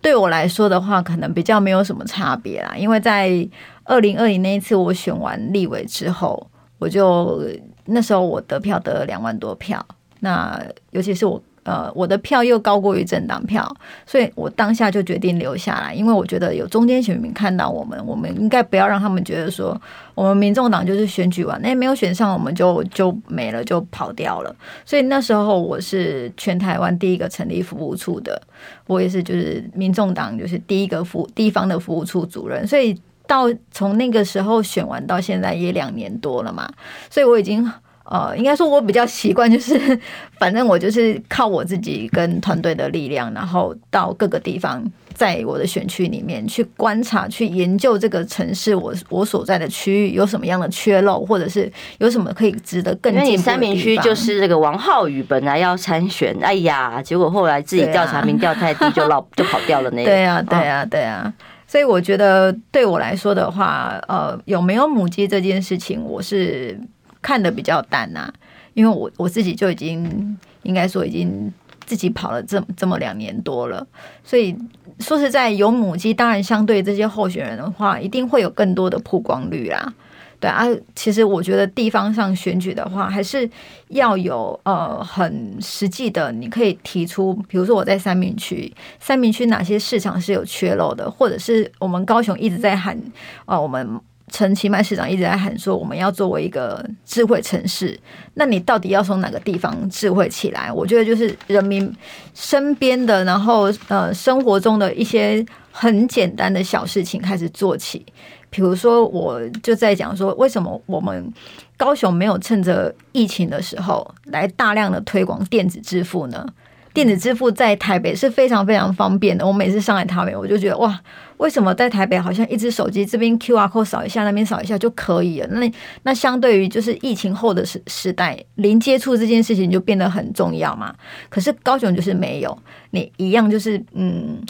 [0.02, 2.74] 对我来说的话，可能比较没有什么差别啦。
[2.76, 3.48] 因为在
[3.86, 6.51] 二零二零那一次我选完立委之后。
[6.82, 7.46] 我就
[7.86, 9.86] 那时候我得票得了两万多票，
[10.22, 10.60] 那
[10.90, 13.72] 尤其是我呃我的票又高过于政党票，
[14.04, 19.80] 所以我当下就决定留下来，因为我觉得有中间选民看到我们，我们应该不要让他们觉得说
[20.16, 28.42] 我们民众党就是选举完那没有选上我们就就没了就跑掉了，所以那时候我是全台湾第一个成立服务处的，
[28.88, 33.00] 我也是就是民众党就是第一个服地方的服务处主任，所以。
[33.32, 36.70] 到从那个时候选完到现在也两年多了嘛，
[37.10, 37.66] 所以我已经
[38.04, 39.80] 呃，应该说我比较习惯，就是
[40.38, 53.54] 反正我就是靠我自己跟团队的力量，然后到各个地方，在我的选区里面去观察、去研究这个城市，我我所在的区域有什么样的缺漏，或者是有什么可以值得更进步的地方。
[53.56, 60.12] 因为你三明区就是这个王浩宇本来要参选，哎呀，结果后来自己调查民调太低，就老就跑掉了那个。
[60.12, 61.34] 对啊，对啊，对啊。
[61.72, 66.78] 所以我觉得，对我来说的话，呃，有没有母鸡这件事情，我是
[67.22, 68.34] 看得比较淡呐、啊，
[68.74, 71.50] 因为我我自己就已经应该说已经
[71.86, 73.88] 自己跑了这么这么两年多了，
[74.22, 74.54] 所以
[75.00, 79.94] 说实在有母鸡，当然相对这些候选人的话，一定会有更多的曝光率啦。
[80.42, 80.66] 对啊，
[80.96, 83.48] 其实我觉得地方上选举的话，还是
[83.90, 93.00] 要有呃很实际的，你可以提出，比如说我在三民区，三民区哪些市场是有缺漏的，或者是我们高雄一直在喊，
[93.46, 93.88] 呃，我们
[94.30, 98.00] 陈其迈市长一直在喊说我们要作为一个智慧城市，
[98.34, 100.72] 那你到底要从哪个地方智慧起来？
[100.72, 101.96] 我觉得就是人民
[102.34, 108.04] 身边的，然后呃生活中的一些很简单的小事情开始做起。
[108.52, 111.34] 比如说，我就在讲说，为什么我们
[111.78, 116.46] 高雄没有趁着疫情的时候来大量的推广电子支付呢？
[116.94, 119.48] 电子支付在台北是非常非常方便的。
[119.48, 121.00] 我每次上来台北，我就觉得哇，
[121.38, 125.48] 为什么在台北好像一只手机这边 QR code 扫一下，那边扫一下就可以了？
[125.48, 125.72] 那
[126.04, 130.94] 那相对于就是疫情后的时时代，零接触这件事情就变得很重要嘛。
[131.30, 132.58] 可是高雄就是没有，
[132.90, 134.42] 你一样就是嗯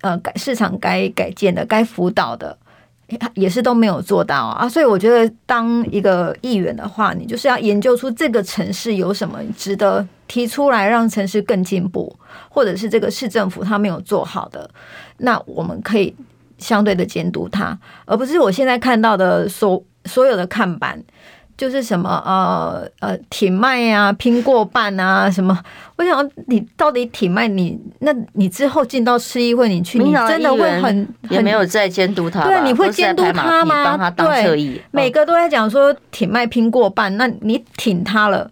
[0.00, 2.56] 呃，改市场该改建的，该辅导的。
[3.34, 4.68] 也是都没有做到啊。
[4.68, 12.14] 所以我觉得，当一个议员的话，你就是要研究出这个城市有什么值得提出来，让城市更进步，
[12.48, 14.68] 或者是这个市政府他没有做好的，
[15.18, 16.14] 那我们可以
[16.58, 21.02] 相对的监督他，而不是我现在看到的所所有的看板。
[21.60, 25.62] 就是什么呃呃挺卖啊，拼过半啊，什么？
[25.96, 34.10] 我想你到底挺卖你，那你之后进到市议会，你去，你真的会很也没有在监督他，对，你会监督他吗？
[34.12, 38.50] 对，每个都在讲说挺卖拼过半，那你挺他了，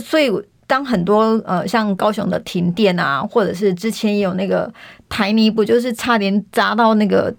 [0.00, 0.32] 所以
[0.66, 4.72] 当很多呃像高雄的停电啊，或者是之前也有那个
[5.10, 7.30] 台泥，不就是差点砸到那个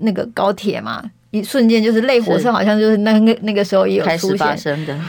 [0.00, 1.00] 那个高铁嘛？
[1.34, 4.56] 一瞬间就是类火车，好像就是那那那个时候也有出现。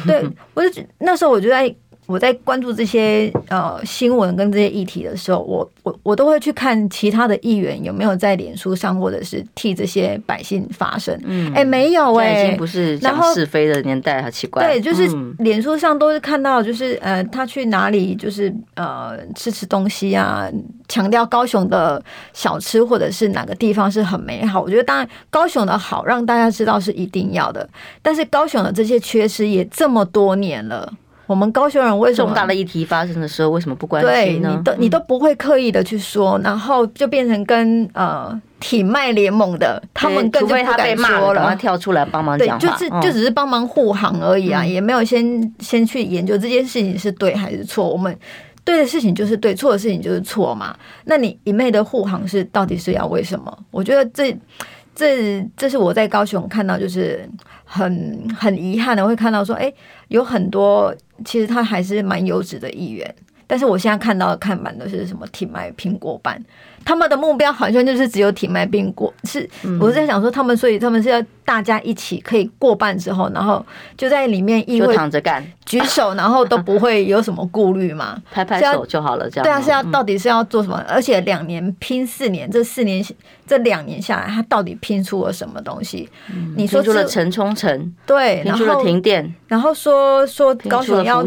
[0.08, 0.24] 对，
[0.56, 1.74] 我就那时候我就在。
[2.08, 11.20] 我在关注这些呃新闻跟这些议题的时候，我我我都会去看其他的议员有没有在脸书上或者是替这些百姓发声。
[11.24, 14.64] 嗯，哎、欸，没有哎、欸，已经不是讲是非的年代，好奇怪。
[14.64, 20.48] 对，就是脸书上都是看到，就是呃，他去哪里就是呃吃吃东西啊，
[20.88, 22.04] 强调高雄的
[22.34, 24.62] 小吃或者是哪个地方是很美好。
[24.62, 27.68] 我觉得当然高雄的好让大家知道是一定要的，
[28.02, 30.94] 但是高雄的这些缺失也这么多年了。
[31.28, 34.50] 我们高雄人为什么重大的议题发生的时候，为什么不关心呢？
[34.50, 47.88] 对，你都你都不会刻意的去说，然后就变成跟呃体卖联盟的他们更就不敢说了，他跳出来帮忙对，就是就只是帮忙护航而已啊，嗯、也没有先先去研究这件事情是对还是错。
[47.88, 48.16] 我们
[48.64, 50.76] 对的事情就是对，错的事情就是错嘛。
[51.06, 53.58] 那你一昧的护航是到底是要为什么？
[53.72, 54.36] 我觉得这
[54.96, 57.30] 这这是我在高雄看到就是
[57.64, 59.72] 很很遗憾的，会看到说，哎，
[60.10, 60.96] 有很多。
[61.24, 63.16] 其实他还是蛮优质的议员，
[63.48, 66.38] 但是我现在看到的看板都是什么挺卖苹果版，
[66.86, 69.50] 他们的目标好像就是只有挺迈拼过，是
[69.82, 73.66] 我是在想说他们，所以他们是要大家一起可以过半之后，然后
[73.98, 80.78] 就在里面议会躺着干，举手，然后都不会有什么顾虑嘛， 拍拍手就好了，这样对啊，是要到底是要做什么？
[80.88, 83.04] 而且两年拼四年，这四年
[83.48, 86.08] 这两年下来，他到底拼出了什么东西？
[86.56, 91.26] 你说拼出了陈冲城，对，拼出了停电，然后说说高雄要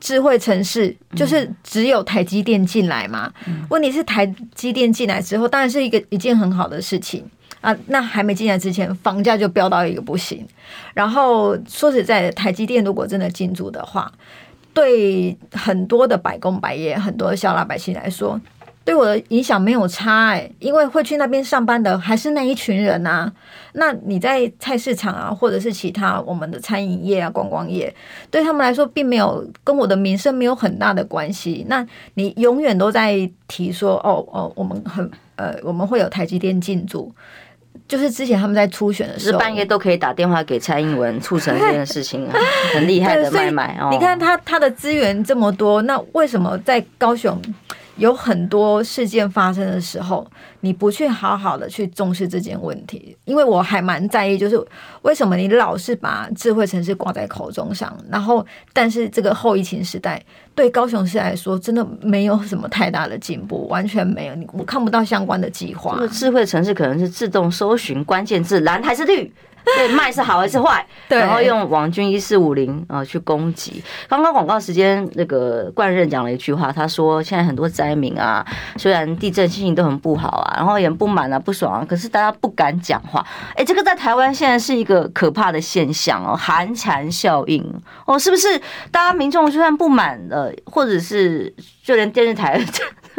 [0.00, 3.32] 智慧城市，就是只有台积电进来嘛？
[3.68, 7.24] 问题是台积电进来之后，当然是一个一件很好的事情
[7.60, 7.76] 啊。
[7.86, 10.46] 那还没进来之前，房价就飙到一个不行。
[10.94, 14.12] 然后说实在的，台积电如果真的进驻的话，
[14.72, 18.40] 对很多的百工百业、很多的小老百姓来说，
[18.88, 23.30] 对我的影响没有差哎，因为会去那边上班的还是那一群人呐。
[23.72, 27.94] 那你在菜市场啊，或者是其他我们的餐饮业啊、观光业，
[28.30, 31.66] 对他们来说并没有跟我的名声没有很大的关系。
[31.68, 37.12] 那你永远都在提说哦哦，我们很呃，我们会有台积电进驻，
[37.86, 42.34] 就是之前他们在初选的时候，半夜都可以打电话给蔡英文促成这件事情啊，
[42.72, 43.90] 很厉害的买卖哦。
[43.92, 47.38] 你看他他的资源这么多，那为什么在高雄？
[47.98, 50.26] 有很多事件发生的时候，
[50.60, 54.58] 你不去好好的去重视这件问题，因为我还蛮在意，就是
[55.02, 60.22] 为什么你老是把智慧城市挂在口中上，然后但是这个后疫情时代
[60.54, 65.98] 对高雄市来说，真的没有什么太大的进步，完全没有，你我看不到相关的计划。
[66.08, 69.32] 智慧城市可能是自动搜寻关键字蓝还是绿？
[69.76, 70.84] 对，卖是好还是坏？
[71.08, 73.82] 对，然后用王军一四五零啊去攻击。
[74.08, 78.44] 刚刚广告时间，那个冠任讲了一句话，他说现在很多灾民啊，
[78.76, 83.24] 虽然地震心情都很不好啊，然后也不满啊、不爽啊，可是大家不敢讲话。
[83.54, 87.62] 哎，这个在台湾现在是一个可怕的现象哦，寒蝉效应
[88.06, 88.58] 哦，是不是？
[88.90, 91.54] 大家民众就算不满了，或者是
[91.84, 92.58] 就连电视台。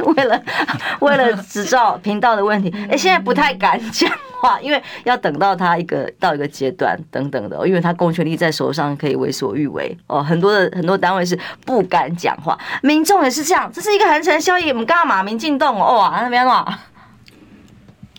[0.16, 0.44] 为了
[1.02, 4.10] 为了执照频道的问题，哎，现在不太敢讲
[4.42, 10.24] 话，因为要等到他一个到一个阶段等等的，因为他公权力在手上，可以为所欲为哦。
[10.24, 14.70] 很多的很多单位是不敢讲话，民众也是这样，这是一个寒蝉效应。
[14.70, 15.24] 我们干嘛？
[15.24, 16.80] 民进党哦，那边嘛。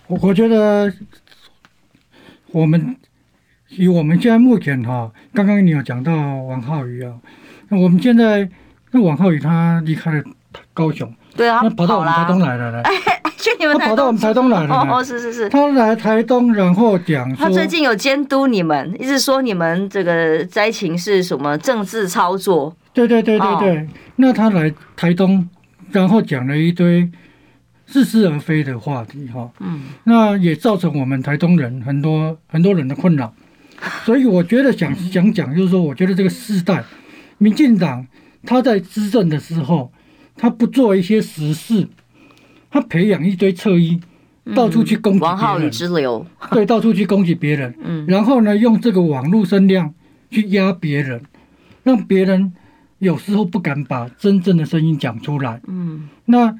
[0.07, 0.93] 我我觉得
[2.53, 2.97] 我们
[3.68, 7.14] 以我们现在目前哈，刚刚你有讲到王浩宇啊，
[7.68, 8.49] 那我们现在
[8.91, 10.22] 那王浩宇他离开了
[10.74, 11.14] 高雄。
[11.41, 12.82] 对啊，他跑到我们台东来了呢。
[12.82, 12.93] 哎，
[13.38, 14.74] 去你们台东，他跑到我们台东来了。
[14.74, 15.49] 哦，是是是。
[15.49, 22.76] 他来台东，然后讲，他最近有监督你们，一直说你们这个灾情是什么政治操作。
[22.93, 23.88] 对对对对对。
[24.16, 25.49] 那他来台东，
[25.91, 27.11] 然后讲了一堆
[27.86, 29.49] 似是而非的话题哈。
[29.61, 29.80] 嗯。
[30.05, 33.32] 那也造成我们台东人很多很多人的困扰。
[34.05, 36.84] 所以我觉得想想讲，就是说，我觉得这个世代，
[37.38, 38.07] 民进党
[38.45, 39.91] 他在执政的时候。
[40.41, 41.86] 他不做一些实事，
[42.70, 44.01] 他培养一堆侧翼，
[44.55, 49.93] 到处去攻击别人，王浩宇之流， 对，到处去攻击别人，嗯，然后呢，用这个网络声量
[50.30, 51.20] 去压别人，
[51.82, 52.55] 让别人
[53.01, 56.57] 有时候不敢把真正的声音讲出来，嗯，那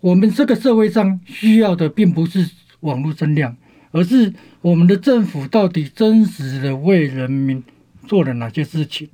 [0.00, 2.48] 我们这个社会上需要的并不是
[2.80, 3.54] 网络声量，
[3.90, 4.32] 而是
[4.62, 7.62] 我们的政府到底真实的为人民
[8.06, 9.08] 做了哪些事情？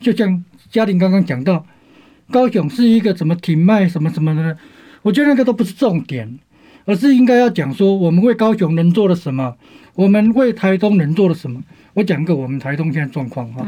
[0.00, 1.66] 就像嘉玲刚刚讲到，
[2.30, 4.56] 高雄是一个怎么停卖什么什么的，
[5.02, 6.38] 我觉得那个都不是重点。
[6.84, 9.54] 而是应该要讲说，我们为高雄能做了什么？
[9.94, 11.62] 我们为台东能做了什么？
[11.92, 13.60] 我讲个我们台东现在状况哈。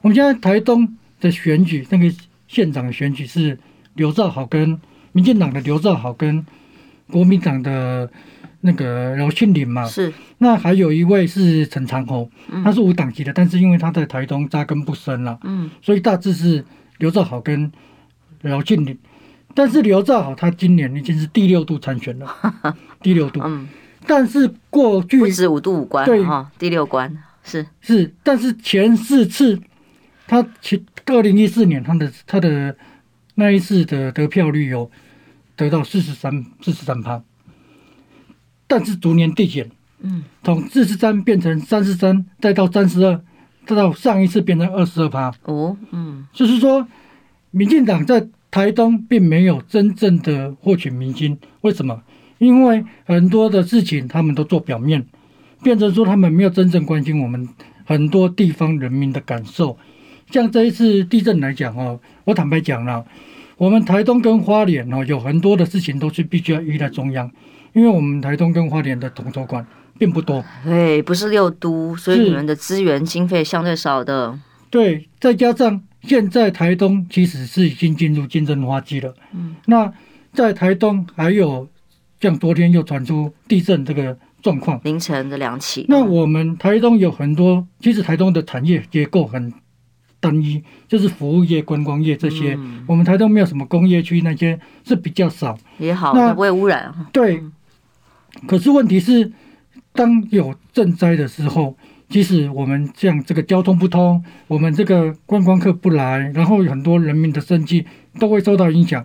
[0.00, 2.08] 我们现在台东的选举，那个
[2.46, 3.58] 县长的选举是
[3.94, 4.80] 刘兆好跟
[5.10, 6.46] 民进党的刘兆好跟
[7.10, 8.08] 国民党的
[8.60, 9.84] 那个饶庆林嘛。
[9.84, 10.12] 是。
[10.38, 12.30] 那还有一位是陈长侯，
[12.62, 16.64] 他是无党籍的，但是因为他在台东扎根不深了，嗯，所以大致是
[16.98, 17.72] 刘兆好跟
[18.42, 18.98] 饶庆铃。
[19.54, 22.36] 但是刘兆好他今年已经是第六度参选了，
[23.02, 23.40] 第六度。
[23.44, 23.68] 嗯，
[24.06, 28.14] 但是过去不止五度五关，对哈，第六关是是。
[28.22, 29.60] 但是前四次，
[30.26, 32.74] 他前二零一四年他的他的
[33.34, 34.90] 那一次的得票率有
[35.54, 37.22] 得到四十三四十三趴，
[38.66, 39.70] 但是逐年递减，
[40.00, 43.20] 嗯，从四十三变成三十三，再到三十二，
[43.66, 45.30] 再到上一次变成二十二趴。
[45.42, 46.88] 哦，嗯，就是说，
[47.52, 48.28] 民进党在。
[48.54, 52.02] 台东并没有真正的获取民心，为什么？
[52.36, 55.06] 因为很多的事情他们都做表面，
[55.62, 57.48] 变成说他们没有真正关心我们
[57.86, 59.78] 很多地方人民的感受。
[60.30, 63.02] 像这一次地震来讲哦，我坦白讲了，
[63.56, 67.30] 我们台东跟花莲哦，有很多的事情都是必须要依赖中央，
[67.72, 69.66] 因为我们台东跟花莲的统筹管
[69.98, 70.44] 并不多。
[70.62, 74.38] 对，不是六都，所以你们的资源经费相对少的。
[74.68, 75.82] 对，再加上。
[76.02, 79.14] 现在台东其实是已经进入金针花季了。
[79.32, 79.92] 嗯，那
[80.32, 81.68] 在台东还有
[82.20, 85.86] 像昨天又传出地震这个状况，凌晨的两起。
[85.88, 89.52] 那我们台东有很多，其实台东的产业结构很
[90.18, 92.54] 单一，就是服务业、观光业这些。
[92.58, 95.56] 嗯、我们台东没有什么工业区，那些是比较少。
[95.78, 96.92] 也好，那不会污染。
[97.12, 97.36] 对。
[97.36, 97.52] 嗯、
[98.46, 99.32] 可是问题是，
[99.92, 101.76] 当有震灾的时候。
[102.12, 107.86] 即使我们像这个交通不通，我们这个观光客不来，然后很多人民的生计
[108.20, 109.02] 都会受到影响。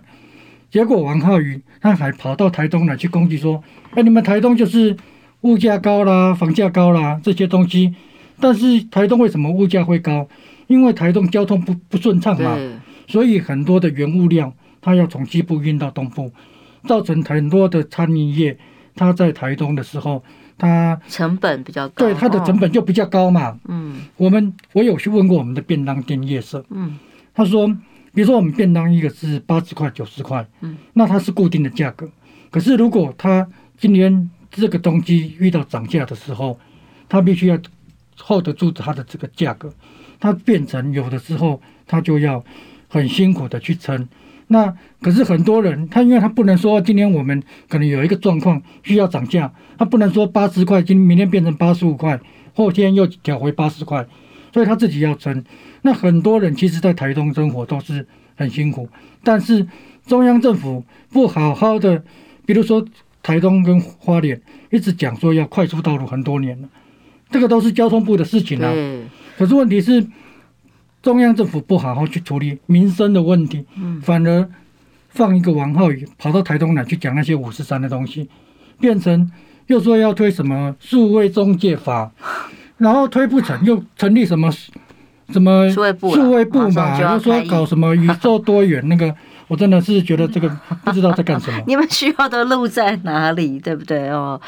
[0.70, 3.64] 结果王浩宇他还跑到台东来去攻击说
[3.96, 4.94] ：“哎，你们台东就是
[5.40, 7.94] 物价高啦，房价高啦这些东西。
[8.38, 10.28] 但是台东为什么物价会高？
[10.66, 12.58] 因为台东交通不不顺畅嘛，
[13.06, 14.52] 所以很多的原物料
[14.82, 16.30] 它要从西部运到东部，
[16.86, 18.58] 造成很多的餐饮业
[18.98, 20.22] 它在台东的时候。”
[20.60, 23.56] 他成本比较高，对，他的成本就比较高嘛。
[23.68, 26.98] 嗯，我们我有去问过我们的便当店业者，嗯，
[27.32, 27.68] 他说，
[28.12, 32.10] 比如说我们便当一个是八十块、九十块，嗯，那它是固定的价格。
[32.50, 36.58] 可是如果他今天这个东西遇到涨价的时候，
[37.08, 37.56] 他必须要
[38.20, 39.72] hold 得住它的这个价格，
[40.18, 42.44] 他变成有的时候他就要
[42.88, 44.08] 很辛苦的去撑。
[44.50, 52.18] 那可是很多人，他因为他不能说今天我们可能有一个状况需要涨价，他不能说八十块，今明天变成八十五块，
[52.54, 54.06] 后天又调回八十块，
[54.52, 55.44] 所以他自己要撑。
[55.82, 58.88] 那很多人其实，在台东生活都是很辛苦，
[59.22, 59.66] 但是
[60.06, 60.82] 中央政府
[61.12, 62.02] 不好好的，
[62.46, 62.84] 比如说
[63.22, 64.40] 台东跟花莲
[64.70, 66.68] 一直讲说要快速道路很多年了，
[67.30, 68.72] 这个都是交通部的事情啊。
[69.36, 70.06] 可是问题是。
[71.02, 73.64] 中央政府不好好去处理民生的问题，
[74.02, 74.48] 反而
[75.08, 78.28] 放一个王浩宇跑到台东来去讲那些五十三的东西，
[78.80, 79.30] 变成
[79.68, 82.10] 又说要推什么数位中介法，
[82.78, 84.50] 然后推不成又成立什么
[85.30, 89.14] 什么数位部数位部嘛，又说搞什么宇宙多元那个，
[89.46, 90.48] 我真的是觉得这个
[90.84, 91.62] 不知道在干什么。
[91.66, 93.58] 你们需要的路在哪里？
[93.60, 94.40] 对不对哦？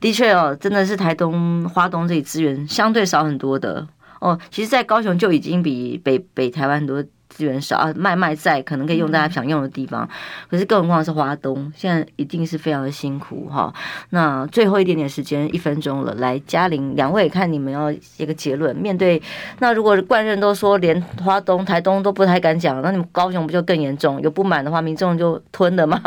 [0.00, 3.86] 的确哦，真的是台东花东这里资源相对少很多的。
[4.20, 10.08] 哦，其实，在高雄就已经比北北台湾很多资源少啊，卖卖在可能可以用大家想用的地方，
[10.48, 13.72] 可是更何况是花东，现在一定是非常的辛苦哈。
[14.10, 18.74] 那最后一点点时间，一分钟了，来嘉玲两位看你们要一个结论。
[18.74, 19.20] 面对
[19.58, 24.20] 那如果冠任都说连花东、台东都不太敢讲，那你们高雄不就更严重？
[24.22, 26.00] 有不满的话，民众就吞了吗？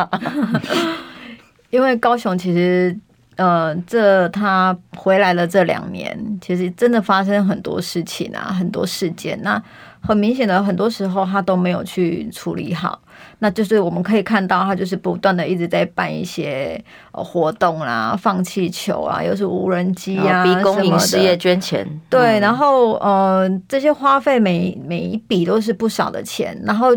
[1.69, 2.97] 因为高雄其实。
[3.39, 9.41] 呃，这他回来了这两年，其实真的发生很多事情啊，很多事件。
[9.41, 9.61] 那
[10.01, 12.99] 很明显的，很多时候他都没有去处理好。
[13.39, 16.83] 那就是我们可以看到，他就是不断的一直在办一些
[17.13, 21.87] 活动啦，放气球啊，又是无人机啊，逼公营事业捐钱。
[22.09, 26.61] 对，然后呃，这些花费每每一笔都是不少的钱。
[26.65, 26.89] 然后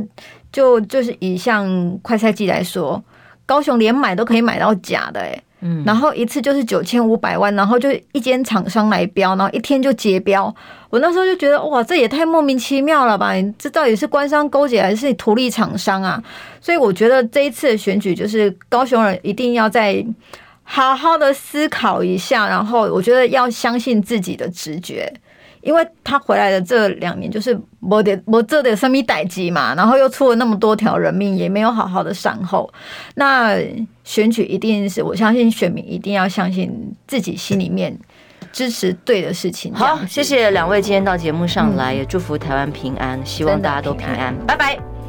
[0.50, 3.00] 就就是以像快赛季来说，
[3.46, 10.54] 高雄连买都可以买到假的，欸，嗯，然后一次就是九千五百万，然后就一间厂商来标，然后一天就结标。
[10.90, 13.32] 我那时候就觉得，哇，这也太莫名其妙了吧？
[13.56, 16.22] 这到底是官商勾结还是图利厂商啊？
[16.60, 20.04] 所以我觉得这一次的选举，就是高雄人一定要再
[20.64, 25.10] 好好的思考一下，然后我觉得要相信自己的直觉。
[25.62, 32.70] 因为他回来的这两年就是我得没做的什么代机嘛，然后又出了那么多条人命，也没有好好的善后。
[33.14, 33.56] 那
[34.04, 37.96] 选举一定是我相信选民一定要相信自己心里面
[38.52, 39.72] 支持对的事情。
[39.72, 44.34] 好，谢谢两位今天到节目上来，也祝福台湾平安，希望大家都平安。
[44.46, 45.01] 拜拜。